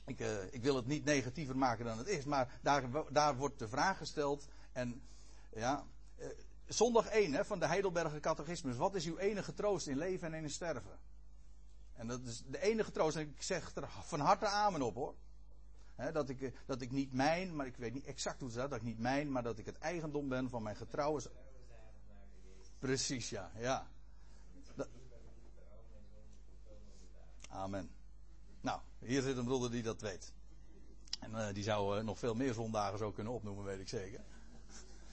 [0.05, 3.59] Ik, uh, ik, wil het niet negatiever maken dan het is, maar daar, daar wordt
[3.59, 4.47] de vraag gesteld.
[4.71, 5.01] En
[5.55, 5.85] ja,
[6.19, 6.27] uh,
[6.67, 8.77] zondag 1 hè, van de Heidelberger Catechismus.
[8.77, 10.99] Wat is uw enige troost in leven en in sterven?
[11.93, 13.15] En dat is de enige troost.
[13.15, 15.15] En ik zeg er van harte amen op hoor.
[15.95, 18.79] Dat, ik, dat ik niet mijn, maar ik weet niet exact hoe het staat, dat
[18.79, 21.21] ik niet mijn, maar dat ik het eigendom ben van mijn getrouwe.
[22.79, 23.51] Precies, ja.
[23.57, 23.87] ja.
[27.49, 27.91] Amen.
[28.61, 30.33] Nou, hier zit een broeder die dat weet.
[31.19, 34.23] En uh, die zou uh, nog veel meer zondagen zo kunnen opnoemen, weet ik zeker.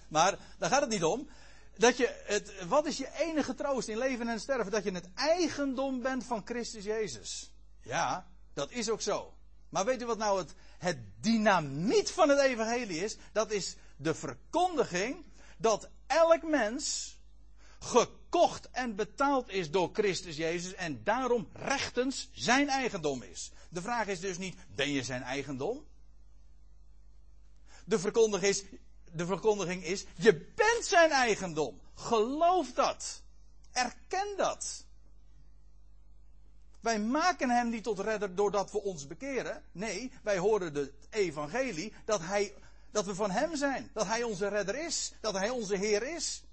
[0.08, 1.28] Maar daar gaat het niet om.
[1.76, 4.72] Dat je het, wat is je enige troost in leven en sterven?
[4.72, 7.52] Dat je het eigendom bent van Christus Jezus.
[7.82, 9.34] Ja, dat is ook zo.
[9.72, 13.16] Maar weet u wat nou het, het dynamiet van het evangelie is?
[13.32, 15.24] Dat is de verkondiging
[15.56, 17.16] dat elk mens
[17.78, 23.50] gekocht en betaald is door Christus Jezus en daarom rechtens zijn eigendom is.
[23.68, 25.86] De vraag is dus niet, ben je zijn eigendom?
[27.84, 28.64] De verkondiging is,
[29.12, 31.80] de verkondiging is je bent zijn eigendom.
[31.94, 33.22] Geloof dat.
[33.72, 34.84] Erken dat.
[36.82, 39.62] Wij maken hem niet tot redder doordat we ons bekeren.
[39.72, 42.54] Nee, wij horen het evangelie dat, hij,
[42.90, 43.90] dat we van hem zijn.
[43.92, 45.12] Dat hij onze redder is.
[45.20, 46.44] Dat hij onze Heer is.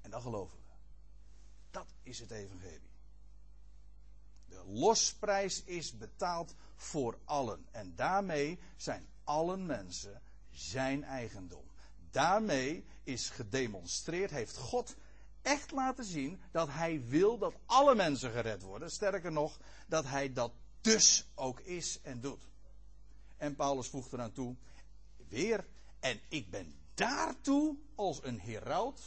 [0.00, 0.72] En dat geloven we.
[1.70, 2.90] Dat is het evangelie.
[4.48, 7.66] De losprijs is betaald voor allen.
[7.70, 11.64] En daarmee zijn allen mensen zijn eigendom.
[12.10, 14.96] Daarmee is gedemonstreerd, heeft God
[15.48, 18.90] echt laten zien dat hij wil dat alle mensen gered worden.
[18.90, 22.48] Sterker nog, dat hij dat dus ook is en doet.
[23.36, 24.56] En Paulus voegt eraan toe,
[25.28, 25.66] weer,
[26.00, 29.00] en ik ben daartoe als een heraut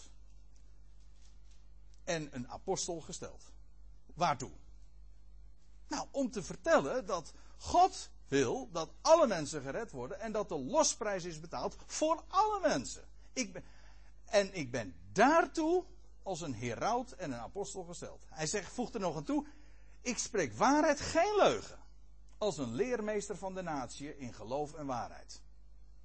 [2.03, 3.43] en een apostel gesteld.
[4.13, 4.51] Waartoe?
[5.87, 10.59] Nou, om te vertellen dat God wil dat alle mensen gered worden en dat de
[10.59, 13.03] losprijs is betaald voor alle mensen.
[13.33, 13.61] Ik
[14.25, 15.85] en ik ben daartoe
[16.23, 18.25] als een heraut en een apostel gesteld.
[18.29, 19.45] Hij zegt, voegt er nog aan toe,
[20.01, 21.79] ik spreek waarheid, geen leugen.
[22.37, 25.41] Als een leermeester van de natie in geloof en waarheid.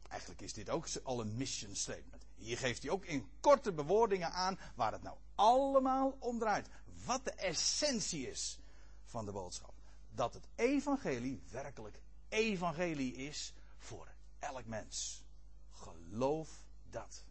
[0.09, 2.27] Eigenlijk is dit ook al een mission statement.
[2.35, 6.69] Hier geeft hij ook in korte bewoordingen aan waar het nou allemaal om draait.
[7.05, 8.59] Wat de essentie is
[9.05, 9.75] van de boodschap.
[10.11, 15.25] Dat het evangelie werkelijk evangelie is voor elk mens.
[15.71, 16.49] Geloof
[16.91, 17.25] dat.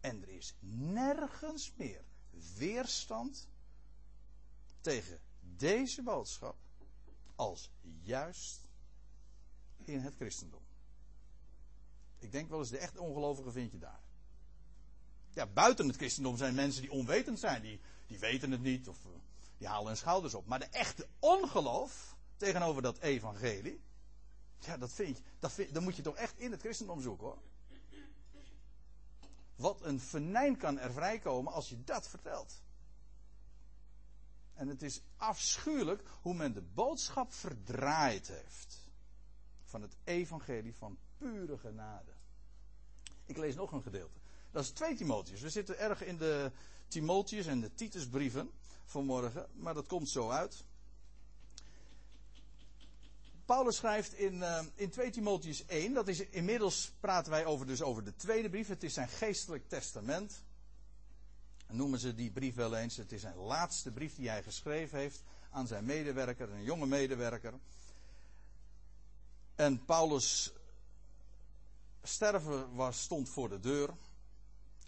[0.00, 2.04] En er is nergens meer
[2.56, 3.48] weerstand
[4.80, 6.56] tegen deze boodschap
[7.34, 7.70] als
[8.02, 8.68] juist
[9.84, 10.62] in het christendom.
[12.18, 14.00] Ik denk wel eens de echt ongelovigen vind je daar.
[15.30, 19.04] Ja, buiten het christendom zijn mensen die onwetend zijn, die, die weten het niet of
[19.04, 19.10] eh,
[19.58, 20.46] die halen hun schouders op.
[20.46, 23.80] Maar de echte ongeloof tegenover dat evangelie,
[24.58, 27.26] ja, dat vind je, dat, vind, dat moet je toch echt in het christendom zoeken
[27.26, 27.38] hoor.
[29.60, 32.62] Wat een venijn kan er vrijkomen als je dat vertelt.
[34.54, 38.88] En het is afschuwelijk hoe men de boodschap verdraaid heeft.
[39.64, 42.12] Van het evangelie van pure genade.
[43.24, 44.18] Ik lees nog een gedeelte.
[44.50, 45.40] Dat is 2 Timotheus.
[45.40, 46.52] We zitten erg in de
[46.88, 48.50] Timotheus en de Titusbrieven
[48.84, 49.48] vanmorgen.
[49.54, 50.64] Maar dat komt zo uit.
[53.50, 57.82] Paulus schrijft in, uh, in 2 Timotheus 1, dat is inmiddels praten wij over, dus
[57.82, 58.68] over de tweede brief.
[58.68, 60.42] Het is zijn geestelijk testament.
[61.66, 62.96] noemen ze die brief wel eens.
[62.96, 67.54] Het is zijn laatste brief die hij geschreven heeft aan zijn medewerker, een jonge medewerker.
[69.54, 70.52] En Paulus
[72.02, 73.90] sterven was, stond voor de deur.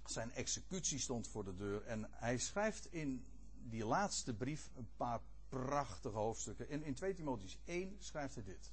[0.06, 1.84] Zijn executie stond voor de deur.
[1.84, 3.24] En hij schrijft in
[3.62, 5.20] die laatste brief een paar
[5.52, 6.68] prachtige hoofdstukken.
[6.68, 8.72] In, in 2 Timotheus 1 schrijft hij dit.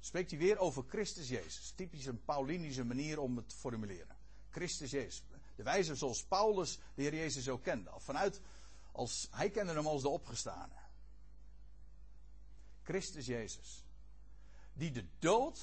[0.00, 1.70] Spreekt hij weer over Christus Jezus.
[1.70, 4.16] Typisch een Paulinische manier om het te formuleren.
[4.50, 5.22] Christus Jezus.
[5.56, 7.90] De wijze zoals Paulus de Heer Jezus ook kende.
[7.96, 8.40] Vanuit,
[8.92, 10.74] als, hij kende hem als de opgestane.
[12.82, 13.84] Christus Jezus.
[14.72, 15.60] Die de dood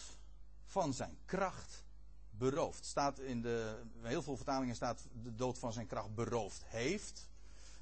[0.65, 1.83] van zijn kracht
[2.29, 2.85] berooft.
[2.85, 7.29] Staat in de, heel veel vertalingen staat de dood van zijn kracht beroofd heeft.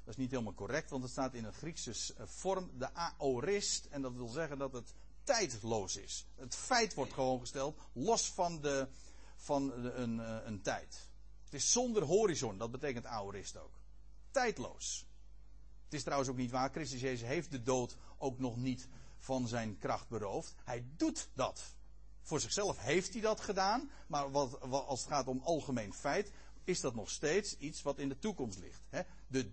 [0.08, 3.84] Dat is niet helemaal correct, want het staat in een Griekse eh, vorm, de aorist.
[3.84, 6.26] En dat wil zeggen dat het tijdloos is.
[6.34, 8.88] Het feit wordt gewoon gesteld, los van, de,
[9.36, 11.08] van een, eh, een tijd.
[11.44, 13.80] Het is zonder horizon, dat betekent aorist ook.
[14.30, 15.06] Tijdloos.
[15.84, 19.48] Het is trouwens ook niet waar, Christus Jezus heeft de dood ook nog niet van
[19.48, 20.54] zijn kracht beroofd.
[20.64, 21.74] Hij doet dat.
[22.22, 26.32] Voor zichzelf heeft hij dat gedaan, maar wat, als het gaat om algemeen feit,
[26.64, 28.82] is dat nog steeds iets wat in de toekomst ligt.
[29.26, 29.50] De,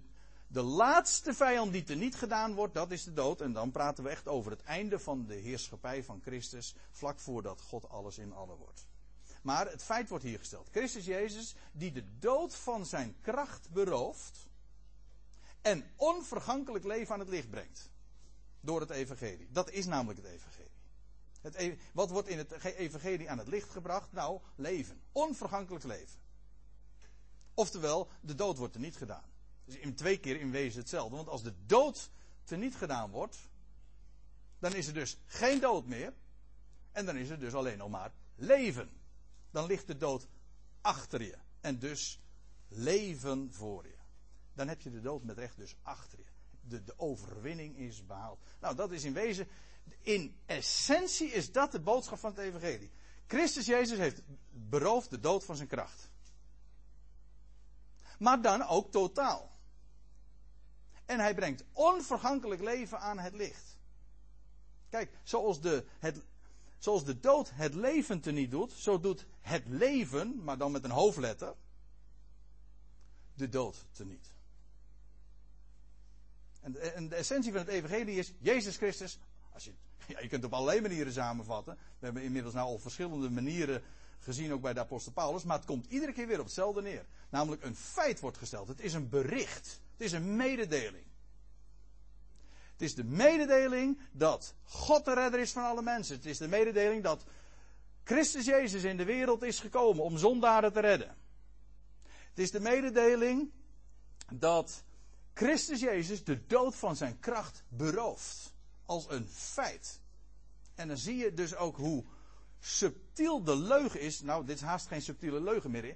[0.55, 3.41] de laatste vijand die er niet gedaan wordt, dat is de dood.
[3.41, 7.61] En dan praten we echt over het einde van de heerschappij van Christus, vlak voordat
[7.61, 8.87] God alles in alle wordt.
[9.41, 10.69] Maar het feit wordt hier gesteld.
[10.71, 14.49] Christus Jezus, die de dood van zijn kracht berooft
[15.61, 17.89] en onvergankelijk leven aan het licht brengt.
[18.59, 19.47] Door het evangelie.
[19.51, 20.71] Dat is namelijk het evangelie.
[21.41, 24.11] Het, e- wat wordt in het evangelie aan het licht gebracht?
[24.11, 25.01] Nou, leven.
[25.11, 26.19] Onvergankelijk leven.
[27.53, 29.33] Oftewel, de dood wordt er niet gedaan.
[29.65, 31.15] Dus in twee keer in wezen hetzelfde.
[31.15, 32.09] Want als de dood
[32.43, 33.37] teniet gedaan wordt,
[34.59, 36.13] dan is er dus geen dood meer.
[36.91, 38.89] En dan is er dus alleen nog maar leven.
[39.51, 40.27] Dan ligt de dood
[40.81, 41.37] achter je.
[41.61, 42.19] En dus
[42.67, 43.95] leven voor je.
[44.53, 46.25] Dan heb je de dood met recht dus achter je.
[46.61, 48.39] de, de overwinning is behaald.
[48.59, 49.47] Nou, dat is in wezen,
[50.01, 52.91] in essentie is dat de boodschap van het evangelie.
[53.27, 56.09] Christus Jezus heeft beroofd de dood van zijn kracht.
[58.19, 59.54] Maar dan ook totaal.
[61.05, 63.77] En hij brengt onvergankelijk leven aan het licht.
[64.89, 66.21] Kijk, zoals de, het,
[66.77, 70.91] zoals de dood het leven teniet doet, zo doet het leven, maar dan met een
[70.91, 71.55] hoofdletter,
[73.33, 74.33] de dood teniet.
[76.61, 79.19] En, en de essentie van het evangelie is Jezus Christus.
[79.53, 79.73] Als je,
[80.07, 81.77] ja, je kunt het op allerlei manieren samenvatten.
[81.99, 83.81] We hebben inmiddels nou al verschillende manieren
[84.19, 85.43] gezien, ook bij de apostel Paulus.
[85.43, 87.05] Maar het komt iedere keer weer op hetzelfde neer.
[87.29, 88.67] Namelijk een feit wordt gesteld.
[88.67, 89.81] Het is een bericht.
[89.97, 91.05] Het is een mededeling.
[92.71, 96.15] Het is de mededeling dat God de redder is van alle mensen.
[96.15, 97.25] Het is de mededeling dat
[98.03, 101.15] Christus Jezus in de wereld is gekomen om zondaren te redden.
[102.03, 103.51] Het is de mededeling
[104.33, 104.83] dat
[105.33, 108.53] Christus Jezus de dood van zijn kracht berooft.
[108.85, 109.99] Als een feit.
[110.75, 112.03] En dan zie je dus ook hoe
[112.59, 114.21] subtiel de leugen is.
[114.21, 115.95] Nou, dit is haast geen subtiele leugen meer.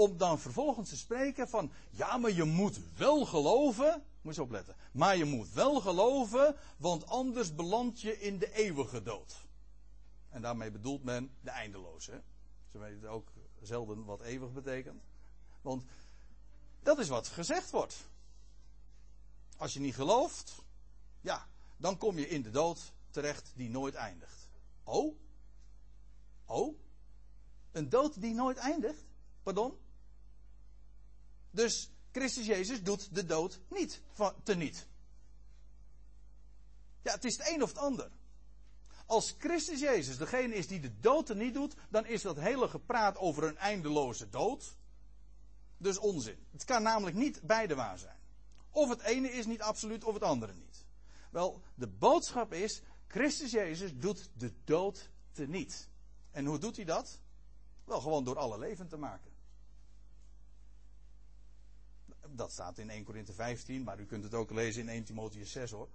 [0.00, 1.72] Om dan vervolgens te spreken van.
[1.90, 4.02] Ja, maar je moet wel geloven.
[4.20, 4.76] Moet je opletten.
[4.92, 9.46] Maar je moet wel geloven, want anders beland je in de eeuwige dood.
[10.28, 12.22] En daarmee bedoelt men de eindeloze.
[12.70, 13.32] Ze weten ook
[13.62, 15.02] zelden wat eeuwig betekent.
[15.62, 15.84] Want
[16.82, 17.96] dat is wat gezegd wordt.
[19.56, 20.54] Als je niet gelooft,
[21.20, 24.48] ja, dan kom je in de dood terecht die nooit eindigt.
[24.84, 25.16] Oh?
[26.46, 26.78] Oh?
[27.72, 29.04] Een dood die nooit eindigt?
[29.42, 29.88] Pardon?
[31.50, 34.02] Dus Christus Jezus doet de dood niet
[34.42, 34.86] teniet.
[37.02, 38.10] Ja, het is het een of het ander.
[39.06, 43.16] Als Christus Jezus degene is die de dood niet doet, dan is dat hele gepraat
[43.16, 44.78] over een eindeloze dood.
[45.76, 46.46] Dus onzin.
[46.50, 48.18] Het kan namelijk niet beide waar zijn.
[48.70, 50.84] Of het ene is niet absoluut, of het andere niet.
[51.30, 55.88] Wel, de boodschap is: Christus Jezus doet de dood teniet.
[56.30, 57.20] En hoe doet hij dat?
[57.84, 59.29] Wel, gewoon door alle leven te maken.
[62.32, 65.52] Dat staat in 1 Korinthe 15, maar u kunt het ook lezen in 1 Timotheus
[65.52, 65.88] 6 hoor.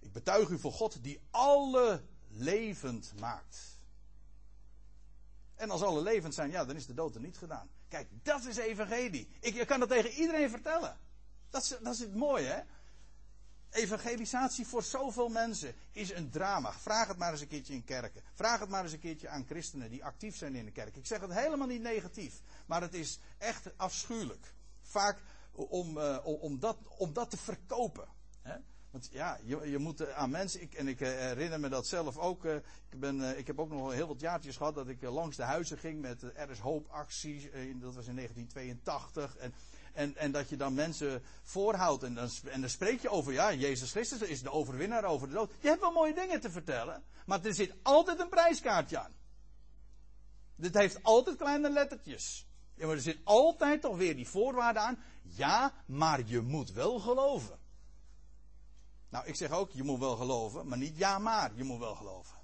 [0.00, 3.80] Ik betuig u voor God die alle levend maakt.
[5.54, 7.70] En als alle levend zijn, ja, dan is de dood er niet gedaan.
[7.88, 9.28] Kijk, dat is evangelie.
[9.40, 10.98] Ik, ik kan dat tegen iedereen vertellen.
[11.50, 12.60] Dat is, dat is het mooie, hè?
[13.70, 16.72] Evangelisatie voor zoveel mensen is een drama.
[16.72, 18.22] Vraag het maar eens een keertje in kerken.
[18.34, 20.96] Vraag het maar eens een keertje aan christenen die actief zijn in de kerk.
[20.96, 24.54] Ik zeg het helemaal niet negatief, maar het is echt afschuwelijk.
[24.82, 25.18] Vaak
[25.52, 28.08] om, uh, om, dat, om dat te verkopen.
[28.42, 28.56] Hè?
[28.90, 32.18] Want ja, je, je moet aan mensen, ik, en ik eh, herinner me dat zelf
[32.18, 32.44] ook.
[32.44, 35.78] Ik, ben, ik heb ook nog heel wat jaartjes gehad dat ik langs de huizen
[35.78, 37.42] ging met Er is Hoop acties.
[37.80, 39.36] dat was in 1982.
[39.36, 39.54] En
[39.92, 42.02] en, en dat je dan mensen voorhoudt.
[42.02, 45.34] En dan, en dan spreek je over, ja, Jezus Christus is de overwinnaar over de
[45.34, 45.52] dood.
[45.60, 47.04] Je hebt wel mooie dingen te vertellen.
[47.26, 49.14] Maar er zit altijd een prijskaartje aan.
[50.56, 52.46] Dit heeft altijd kleine lettertjes.
[52.74, 54.98] Ja, maar er zit altijd toch weer die voorwaarde aan.
[55.22, 57.58] Ja, maar je moet wel geloven.
[59.08, 61.94] Nou, ik zeg ook, je moet wel geloven, maar niet ja, maar je moet wel
[61.94, 62.36] geloven.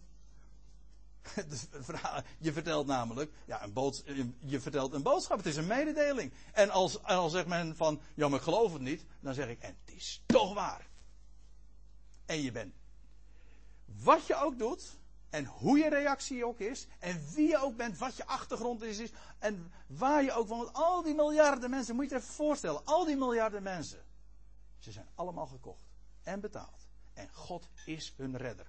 [2.38, 4.04] Je vertelt namelijk, ja, een bood,
[4.38, 6.32] je vertelt een boodschap, het is een mededeling.
[6.52, 9.60] En als, als zegt men van, ja, maar ik geloof het niet, dan zeg ik,
[9.60, 10.88] en het is toch waar.
[12.26, 12.74] En je bent,
[13.84, 14.97] wat je ook doet,
[15.30, 18.98] en hoe je reactie ook is, en wie je ook bent, wat je achtergrond is,
[18.98, 22.84] is en waar je ook, want al die miljarden mensen, moet je je even voorstellen,
[22.84, 24.04] al die miljarden mensen,
[24.78, 25.88] ze zijn allemaal gekocht
[26.22, 26.88] en betaald.
[27.14, 28.66] En God is hun redder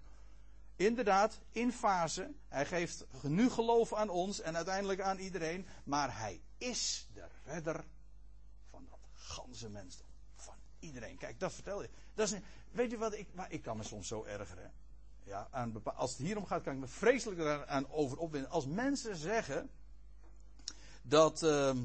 [0.80, 2.34] inderdaad in fase.
[2.48, 5.65] Hij geeft nu geloof aan ons en uiteindelijk aan iedereen.
[5.84, 7.86] Maar hij is de redder
[8.69, 10.08] van dat ganse mensdom.
[10.36, 11.17] Van iedereen.
[11.17, 11.89] Kijk, dat vertel je.
[12.13, 12.39] Dat is,
[12.72, 13.28] weet je wat ik.
[13.34, 14.72] Maar ik kan me soms zo ergeren.
[15.30, 15.50] Ja,
[15.84, 18.52] als het hierom gaat, kan ik me vreselijk aan over opwinden.
[18.52, 19.70] Als mensen zeggen
[21.02, 21.44] dat.
[21.44, 21.76] Uh,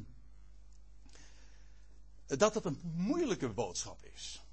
[2.26, 4.45] dat een moeilijke boodschap is.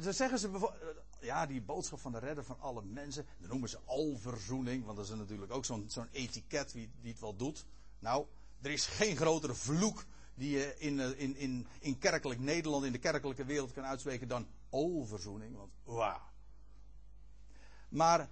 [0.00, 3.26] Dan zeggen ze bijvoorbeeld ja, die boodschap van de redder van alle mensen.
[3.38, 7.36] Dan noemen ze alverzoening, want dat is natuurlijk ook zo'n etiket die, die het wel
[7.36, 7.64] doet.
[7.98, 8.26] Nou,
[8.60, 10.04] er is geen grotere vloek
[10.34, 14.28] die je in, eh, in, in, in kerkelijk Nederland, in de kerkelijke wereld kan uitspreken
[14.28, 15.56] dan alverzoening.
[15.56, 16.31] Want wauw.
[17.92, 18.28] Maar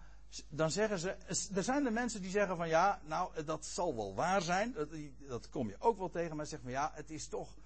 [0.49, 1.17] dan zeggen ze,
[1.55, 4.89] er zijn de mensen die zeggen van ja, nou dat zal wel waar zijn, dat,
[5.19, 7.57] dat kom je ook wel tegen, maar zeggen van ja, het is toch,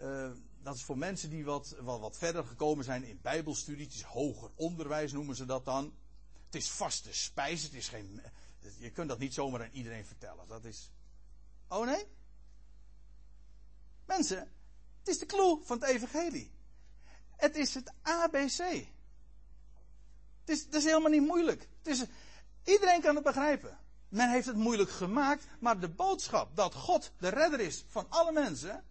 [0.00, 0.30] uh,
[0.62, 3.84] dat is voor mensen die wat, wat, wat verder gekomen zijn in bijbelstudie.
[3.84, 5.94] Het is hoger onderwijs noemen ze dat dan.
[6.44, 7.62] Het is vaste spijs.
[7.62, 8.22] Het is geen,
[8.78, 10.48] je kunt dat niet zomaar aan iedereen vertellen.
[10.48, 10.90] Dat is.
[11.68, 12.06] Oh nee?
[14.06, 14.38] Mensen,
[14.98, 16.50] het is de clue van het evangelie.
[17.36, 18.86] Het is het ABC.
[20.50, 21.68] Is, is helemaal niet moeilijk.
[21.82, 22.04] Het is,
[22.64, 23.78] iedereen kan het begrijpen.
[24.08, 28.32] Men heeft het moeilijk gemaakt, maar de boodschap dat God de redder is van alle
[28.32, 28.84] mensen,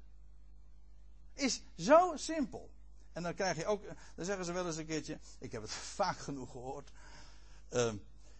[1.34, 2.70] is zo simpel.
[3.14, 3.84] En dan krijg je ook,
[4.16, 6.92] dan zeggen ze wel eens een keertje, ik heb het vaak genoeg gehoord.
[7.72, 7.94] Uh,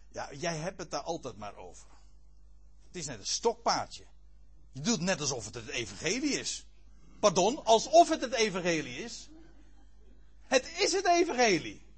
[0.08, 1.88] ja, jij hebt het daar altijd maar over.
[2.86, 4.04] Het is net een stokpaardje.
[4.72, 6.66] Je doet net alsof het het evangelie is.
[7.18, 9.28] Pardon, alsof het het evangelie is.
[10.46, 11.88] Het is het evangelie.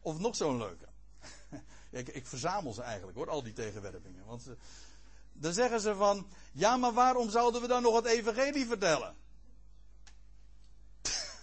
[0.00, 0.88] Of nog zo'n leuke.
[1.90, 4.24] ik, ik, verzamel ze eigenlijk hoor, al die tegenwerpingen.
[4.24, 4.54] Want uh,
[5.32, 9.16] dan zeggen ze van, ja maar waarom zouden we dan nog het evangelie vertellen?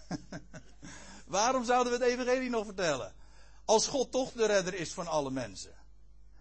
[1.26, 3.16] waarom zouden we het evangelie nog vertellen?
[3.66, 5.78] Als God toch de redder is van alle mensen.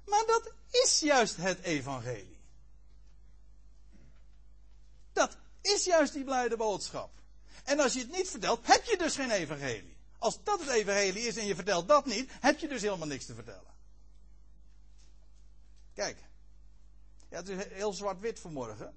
[0.07, 2.41] Maar dat is juist het evangelie.
[5.12, 7.11] Dat is juist die blijde boodschap.
[7.64, 9.97] En als je het niet vertelt, heb je dus geen evangelie.
[10.18, 13.24] Als dat het evangelie is en je vertelt dat niet, heb je dus helemaal niks
[13.26, 13.74] te vertellen.
[15.94, 16.18] Kijk.
[17.30, 18.96] Ja, het is heel zwart-wit vanmorgen.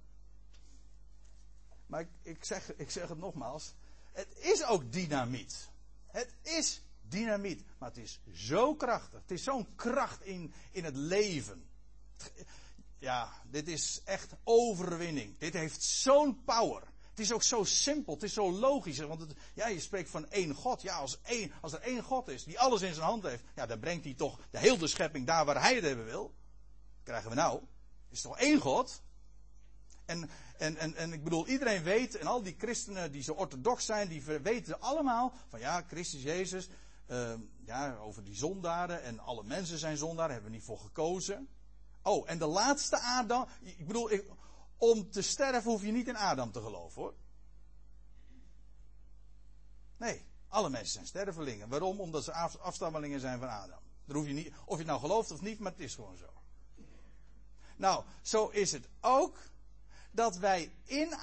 [1.86, 3.74] Maar ik, ik, zeg, ik zeg het nogmaals.
[4.12, 5.70] Het is ook dynamiet.
[6.08, 7.64] Het is dynamiet.
[7.78, 9.22] Maar het is zo krachtig.
[9.22, 11.70] Het is zo'n kracht in, in het leven.
[13.00, 15.38] Ja, dit is echt overwinning.
[15.38, 16.84] Dit heeft zo'n power.
[17.12, 18.98] Het is ook zo simpel, het is zo logisch.
[18.98, 20.82] Want het, ja, je spreekt van één God.
[20.82, 23.66] Ja, als, één, als er één God is die alles in zijn hand heeft, ja,
[23.66, 26.34] dan brengt hij toch de hele schepping daar waar hij het hebben wil.
[27.04, 27.62] Krijgen we nou?
[28.10, 29.02] Is toch één God?
[30.06, 33.86] En, en, en, en ik bedoel, iedereen weet, en al die christenen die zo orthodox
[33.86, 36.70] zijn, die weten allemaal van ja, Christus Jezus,
[37.08, 37.34] uh,
[37.66, 41.50] ja, over die zondaren en alle mensen zijn zondaren, hebben we niet voor gekozen.
[42.04, 44.26] Oh, en de laatste Adam, ik bedoel, ik,
[44.82, 47.14] om te sterven hoef je niet in Adam te geloven hoor.
[49.98, 51.70] Nee, alle mensen zijn stervelingen.
[51.70, 52.00] Waarom?
[52.00, 53.80] Omdat ze afstammelingen zijn van Adam.
[54.06, 56.18] Daar hoef je niet, of je het nou gelooft of niet, maar het is gewoon
[56.18, 56.34] zo.
[57.76, 59.38] Nou, zo is het ook
[60.12, 61.14] dat wij in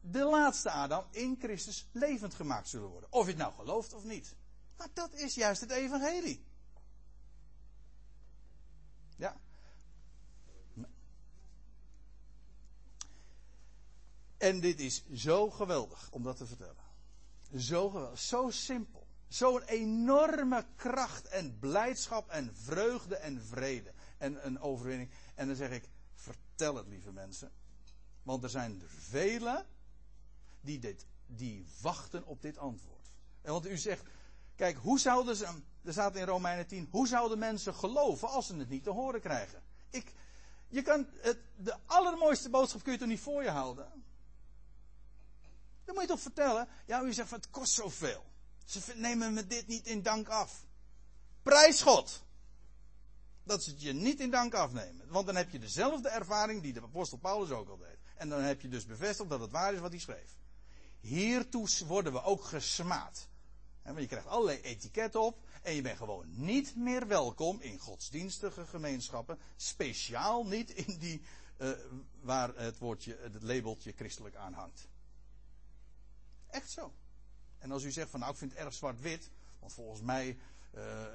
[0.00, 3.12] de laatste Adam, in Christus, levend gemaakt zullen worden.
[3.12, 4.34] Of je het nou gelooft of niet.
[4.76, 6.44] Maar dat is juist het evangelie.
[9.16, 9.40] Ja.
[14.36, 16.82] En dit is zo geweldig om dat te vertellen.
[17.56, 19.06] Zo geweldig, zo simpel.
[19.28, 25.10] Zo'n enorme kracht en blijdschap en vreugde en vrede en een overwinning.
[25.34, 27.52] En dan zeg ik, vertel het lieve mensen.
[28.22, 29.66] Want er zijn er velen
[30.60, 33.10] die, dit, die wachten op dit antwoord.
[33.42, 34.02] En want u zegt,
[34.56, 35.46] kijk, hoe zouden ze,
[35.82, 39.20] er staat in Romeinen 10, hoe zouden mensen geloven als ze het niet te horen
[39.20, 39.62] krijgen?
[39.90, 40.12] Ik,
[40.68, 44.04] je kan het, de allermooiste boodschap kun je toch niet voor je houden?
[45.84, 48.24] Dan moet je toch vertellen, ja, u zegt het kost zoveel.
[48.64, 50.66] Ze nemen me dit niet in dank af.
[51.42, 52.24] Prijs God
[53.44, 55.08] dat ze het je niet in dank afnemen.
[55.08, 57.98] Want dan heb je dezelfde ervaring die de apostel Paulus ook al deed.
[58.16, 60.36] En dan heb je dus bevestigd dat het waar is wat hij schreef.
[61.00, 63.28] Hiertoe worden we ook gesmaad.
[63.82, 65.38] want je krijgt allerlei etiketten op.
[65.62, 69.38] En je bent gewoon niet meer welkom in godsdienstige gemeenschappen.
[69.56, 71.22] Speciaal niet in die
[71.58, 71.70] uh,
[72.20, 74.88] waar het woordje, het labeltje christelijk aan hangt.
[76.66, 76.92] Zo.
[77.58, 79.30] En als u zegt van nou ik vind het erg zwart-wit.
[79.60, 80.38] Want volgens mij
[80.74, 81.06] uh,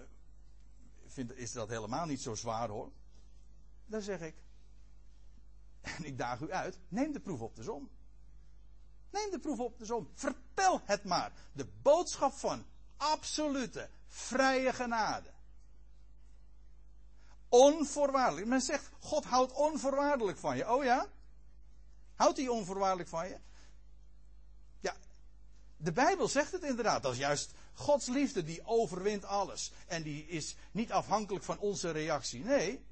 [1.07, 2.91] vind, is dat helemaal niet zo zwaar hoor.
[3.85, 4.35] Dan zeg ik,
[5.97, 7.89] en ik daag u uit, neem de proef op de som.
[9.09, 10.09] Neem de proef op de som.
[10.13, 11.33] Vertel het maar.
[11.51, 12.65] De boodschap van
[12.97, 15.33] absolute, vrije genade.
[17.49, 18.47] Onvoorwaardelijk.
[18.47, 20.73] Men zegt, God houdt onvoorwaardelijk van je.
[20.73, 21.07] Oh ja?
[22.15, 23.37] Houdt hij onvoorwaardelijk van je?
[25.81, 27.03] De Bijbel zegt het inderdaad.
[27.03, 29.71] Dat is juist Gods liefde die overwint alles.
[29.87, 32.43] En die is niet afhankelijk van onze reactie.
[32.43, 32.83] Nee,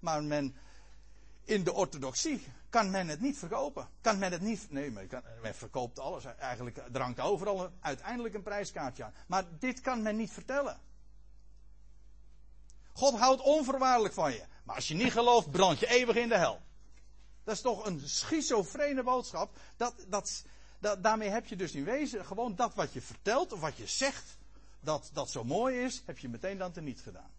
[0.00, 0.56] maar men,
[1.44, 3.88] in de orthodoxie kan men het niet verkopen.
[4.00, 4.70] Kan men het niet.
[4.70, 6.24] Nee, men, kan, men verkoopt alles.
[6.24, 9.14] Eigenlijk drankt overal uiteindelijk een prijskaartje aan.
[9.26, 10.80] Maar dit kan men niet vertellen.
[12.92, 14.44] God houdt onvoorwaardelijk van je.
[14.64, 16.60] Maar als je niet gelooft, brand je eeuwig in de hel.
[17.44, 19.56] Dat is toch een schizofrene boodschap.
[19.76, 20.44] Dat, dat,
[20.82, 24.38] daarmee heb je dus in wezen gewoon dat wat je vertelt of wat je zegt,
[24.80, 27.30] dat dat zo mooi is, heb je meteen dan teniet gedaan.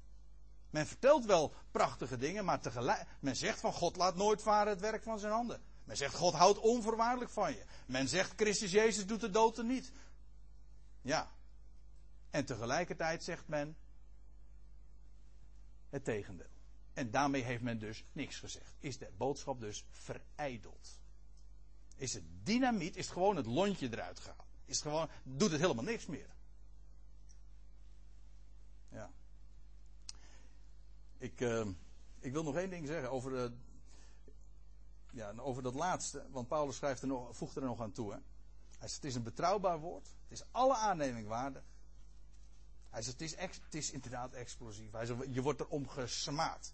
[0.70, 4.82] Men vertelt wel prachtige dingen, maar tegelijk, men zegt van God laat nooit varen het
[4.82, 5.62] werk van zijn handen.
[5.84, 7.66] Men zegt God houdt onvoorwaardelijk van je.
[7.86, 9.91] Men zegt Christus Jezus doet de dood er niet.
[11.02, 11.32] Ja.
[12.30, 13.78] En tegelijkertijd zegt men
[15.89, 16.52] het tegendeel.
[16.94, 18.76] En daarmee heeft men dus niks gezegd.
[18.80, 21.00] Is de boodschap dus verijdeld.
[22.04, 24.47] Is het dynamiet, is het gewoon het lontje eruit gehaald.
[24.66, 26.30] Is het gewoon, doet het helemaal niks meer.
[28.89, 29.12] Ja.
[31.18, 31.68] Ik, uh,
[32.20, 33.51] ik wil nog één ding zeggen over, uh,
[35.12, 36.26] ja, over dat laatste.
[36.30, 38.12] Want Paulus schrijft er nog, voegt er nog aan toe.
[38.12, 38.18] Hè.
[38.78, 40.08] Hij zegt, het is een betrouwbaar woord.
[40.08, 41.64] Het is alle aanneming waardig.
[42.89, 44.91] Hij zegt, het is, het is inderdaad explosief.
[44.91, 46.74] Hij zegt, je wordt erom gesmaad.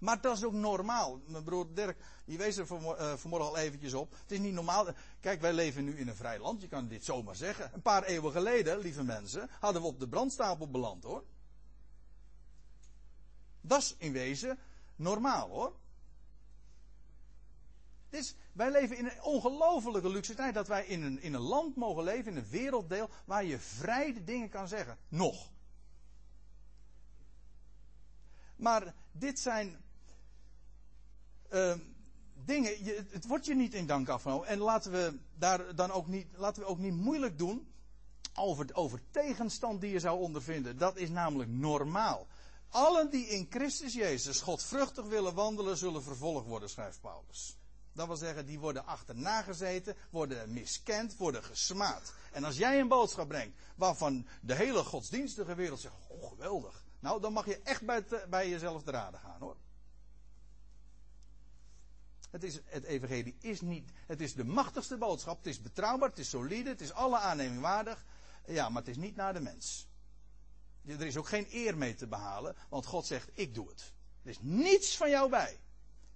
[0.00, 1.20] Maar dat is ook normaal.
[1.26, 4.12] Mijn broer Dirk, die wees er eh, vanmorgen al eventjes op.
[4.12, 4.86] Het is niet normaal.
[5.20, 6.60] Kijk, wij leven nu in een vrij land.
[6.60, 7.70] Je kan dit zomaar zeggen.
[7.74, 11.24] Een paar eeuwen geleden, lieve mensen, hadden we op de brandstapel beland hoor.
[13.60, 14.58] Dat is in wezen
[14.96, 15.76] normaal hoor.
[18.10, 21.76] Dus wij leven in een ongelofelijke luxe tijd dat wij in een, in een land
[21.76, 24.98] mogen leven, in een werelddeel, waar je vrij de dingen kan zeggen.
[25.08, 25.50] Nog.
[28.56, 29.84] Maar dit zijn
[31.50, 31.74] uh,
[32.44, 34.46] dingen, je, het wordt je niet in dank afgenomen.
[34.46, 37.68] En laten we daar dan ook niet, laten we ook niet moeilijk doen
[38.34, 40.78] over, over tegenstand die je zou ondervinden.
[40.78, 42.26] Dat is namelijk normaal.
[42.68, 47.58] Allen die in Christus Jezus godvruchtig willen wandelen, zullen vervolgd worden, schrijft Paulus.
[47.92, 52.12] Dat wil zeggen, die worden achterna gezeten, worden miskend, worden gesmaad.
[52.32, 56.84] En als jij een boodschap brengt waarvan de hele godsdienstige wereld zegt, oh geweldig.
[57.00, 59.56] Nou, dan mag je echt bij, bij jezelf te raden gaan hoor.
[62.30, 66.18] Het, is, het evangelie is niet, het is de machtigste boodschap, het is betrouwbaar, het
[66.18, 68.04] is solide, het is alle aanneming waardig.
[68.46, 69.88] Ja, maar het is niet naar de mens.
[70.86, 73.92] Er is ook geen eer mee te behalen, want God zegt, ik doe het.
[74.22, 75.60] Er is niets van jou bij.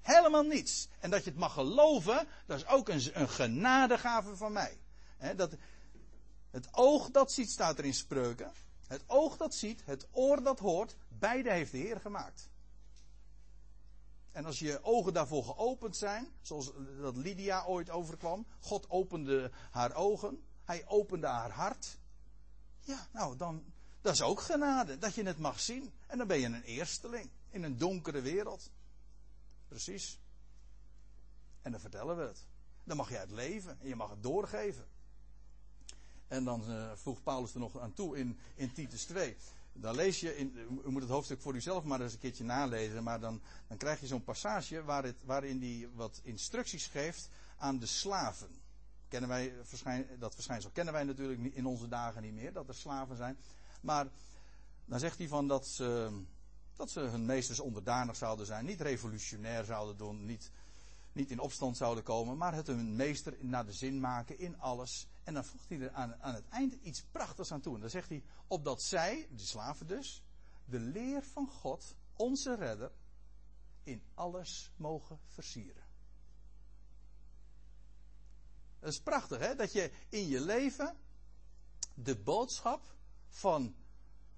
[0.01, 0.89] Helemaal niets.
[0.99, 4.79] En dat je het mag geloven, dat is ook een, een genadegave van mij.
[5.37, 5.57] dat,
[6.51, 8.53] het oog dat ziet, staat er in spreuken.
[8.87, 12.49] Het oog dat ziet, het oor dat hoort, beide heeft de Heer gemaakt.
[14.35, 19.95] En als je ogen daarvoor geopend zijn, zoals dat Lydia ooit overkwam, God opende haar
[19.95, 21.99] ogen, hij opende haar hart.
[22.81, 23.65] Ja, nou, dan,
[24.01, 25.93] dat is ook genade, dat je het mag zien.
[26.07, 28.71] En dan ben je een eersteling in een donkere wereld.
[29.69, 30.19] Precies.
[31.63, 32.47] En dan vertellen we het.
[32.85, 34.87] Dan mag je het leven en je mag het doorgeven.
[36.29, 39.37] En dan uh, voegt Paulus er nog aan toe in, in Titus 2.
[39.77, 40.57] Dan lees je, in,
[40.87, 44.01] u moet het hoofdstuk voor uzelf maar eens een keertje nalezen, maar dan, dan krijg
[44.01, 48.49] je zo'n passage waar het, waarin hij wat instructies geeft aan de slaven.
[49.09, 49.55] Kennen wij,
[50.19, 53.37] dat verschijnsel kennen wij natuurlijk in onze dagen niet meer, dat er slaven zijn.
[53.81, 54.07] Maar
[54.85, 56.21] dan zegt hij van dat ze,
[56.77, 60.51] dat ze hun meesters onderdanig zouden zijn, niet revolutionair zouden doen, niet,
[61.13, 65.07] niet in opstand zouden komen, maar het hun meester naar de zin maken in alles.
[65.25, 67.03] En dan voegt hij er aan, aan het eind iets
[67.53, 67.75] aan toe.
[67.75, 70.23] En dan zegt hij, opdat zij, de slaven dus,
[70.65, 72.93] de leer van God, onze redder,
[73.83, 75.85] in alles mogen versieren.
[78.81, 79.55] Dat is prachtig, hè?
[79.55, 80.97] Dat je in je leven
[81.95, 82.95] de boodschap
[83.29, 83.75] van,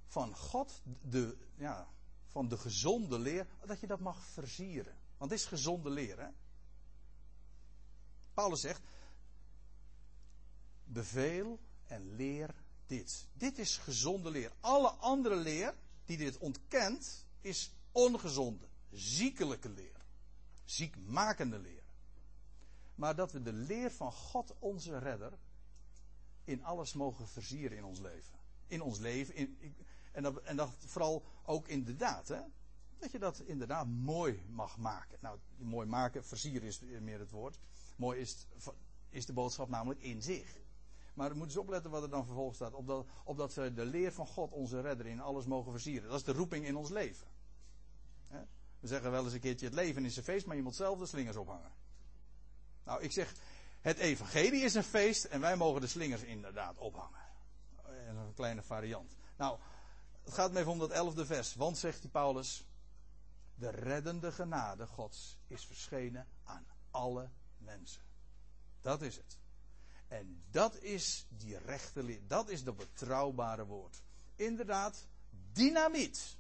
[0.07, 1.89] van God, de, ja,
[2.27, 4.97] van de gezonde leer, dat je dat mag versieren.
[5.17, 6.29] Want het is gezonde leer, hè?
[8.35, 8.83] Paulus zegt,
[10.85, 12.55] beveel en leer
[12.87, 13.27] dit.
[13.33, 14.53] Dit is gezonde leer.
[14.61, 15.75] Alle andere leer
[16.05, 20.05] die dit ontkent, is ongezonde, ziekelijke leer.
[20.65, 21.83] Ziekmakende leer.
[22.95, 25.33] Maar dat we de leer van God, onze redder,
[26.45, 28.39] in alles mogen versieren in ons leven.
[28.67, 29.35] In ons leven.
[29.35, 29.77] In,
[30.13, 32.29] en, dat, en dat vooral ook in de daad.
[32.29, 32.41] Hè?
[32.99, 35.19] Dat je dat inderdaad mooi mag maken.
[35.21, 37.59] Nou, mooi maken, versieren is meer het woord.
[37.97, 38.47] Mooi is,
[39.09, 40.57] is de boodschap namelijk in zich.
[41.17, 42.73] Maar we moeten eens opletten wat er dan vervolgens staat.
[42.73, 46.09] Opdat, opdat we de leer van God, onze redder, in alles mogen versieren.
[46.09, 47.27] Dat is de roeping in ons leven.
[48.81, 50.99] We zeggen wel eens een keertje: het leven is een feest, maar je moet zelf
[50.99, 51.73] de slingers ophangen.
[52.85, 53.35] Nou, ik zeg:
[53.81, 57.21] het evangelie is een feest en wij mogen de slingers inderdaad ophangen.
[57.85, 59.17] En een kleine variant.
[59.37, 59.59] Nou,
[60.23, 61.55] het gaat me even om dat elfde vers.
[61.55, 62.65] Want, zegt die Paulus,
[63.55, 68.03] de reddende genade Gods is verschenen aan alle mensen.
[68.81, 69.39] Dat is het.
[70.09, 72.21] En dat is die rechte leer.
[72.27, 74.03] Dat is dat betrouwbare woord.
[74.37, 75.07] Inderdaad,
[75.53, 76.37] dynamiet.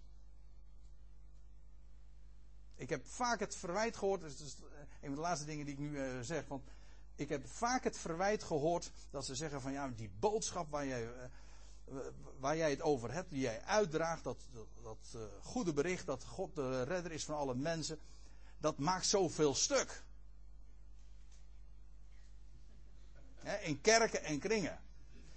[2.74, 4.20] Ik heb vaak het verwijt gehoord.
[4.20, 4.56] Dat is
[5.00, 6.46] een van de laatste dingen die ik nu uh, zeg.
[6.46, 6.70] Want
[7.14, 11.04] ik heb vaak het verwijt gehoord dat ze zeggen van ja, die boodschap waar jij,
[11.04, 11.98] uh,
[12.38, 16.54] waar jij het over hebt, die jij uitdraagt, dat, dat, dat goede bericht dat God
[16.54, 17.98] de redder is van alle mensen,
[18.58, 20.04] dat maakt zoveel stuk.
[23.62, 24.80] In kerken en kringen.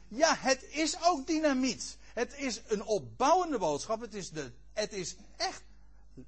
[0.08, 1.98] Ja, het is ook dynamiet.
[2.14, 4.02] Het is een opbouwende boodschap.
[4.02, 5.64] Het is, de, het is echt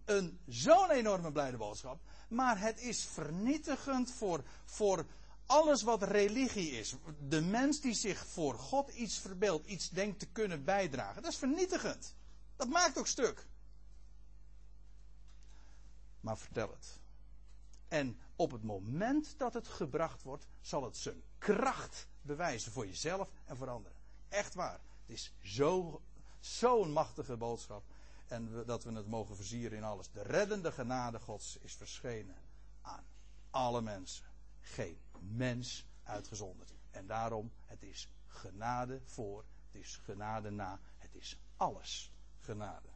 [0.06, 2.00] een zo'n enorme blijde boodschap.
[2.28, 5.06] Maar het is vernietigend voor, voor
[5.46, 6.96] alles wat religie is,
[7.28, 11.38] de mens die zich voor God iets verbeeldt, iets denkt te kunnen bijdragen, dat is
[11.38, 12.16] vernietigend.
[12.56, 13.46] Dat maakt ook stuk.
[16.20, 17.00] Maar vertel het.
[17.88, 23.30] En op het moment dat het gebracht wordt, zal het zijn kracht bewijzen voor jezelf
[23.46, 23.98] en voor anderen.
[24.30, 24.80] Echt waar.
[25.02, 26.02] Het is zo,
[26.40, 27.84] zo'n machtige boodschap.
[28.28, 30.12] En dat we het mogen versieren in alles.
[30.12, 32.36] De reddende genade Gods is verschenen
[32.82, 33.06] aan
[33.50, 34.26] alle mensen.
[34.62, 36.74] Geen mens uitgezonderd.
[36.92, 42.91] En daarom, het is genade voor, het is genade na, het is alles genade.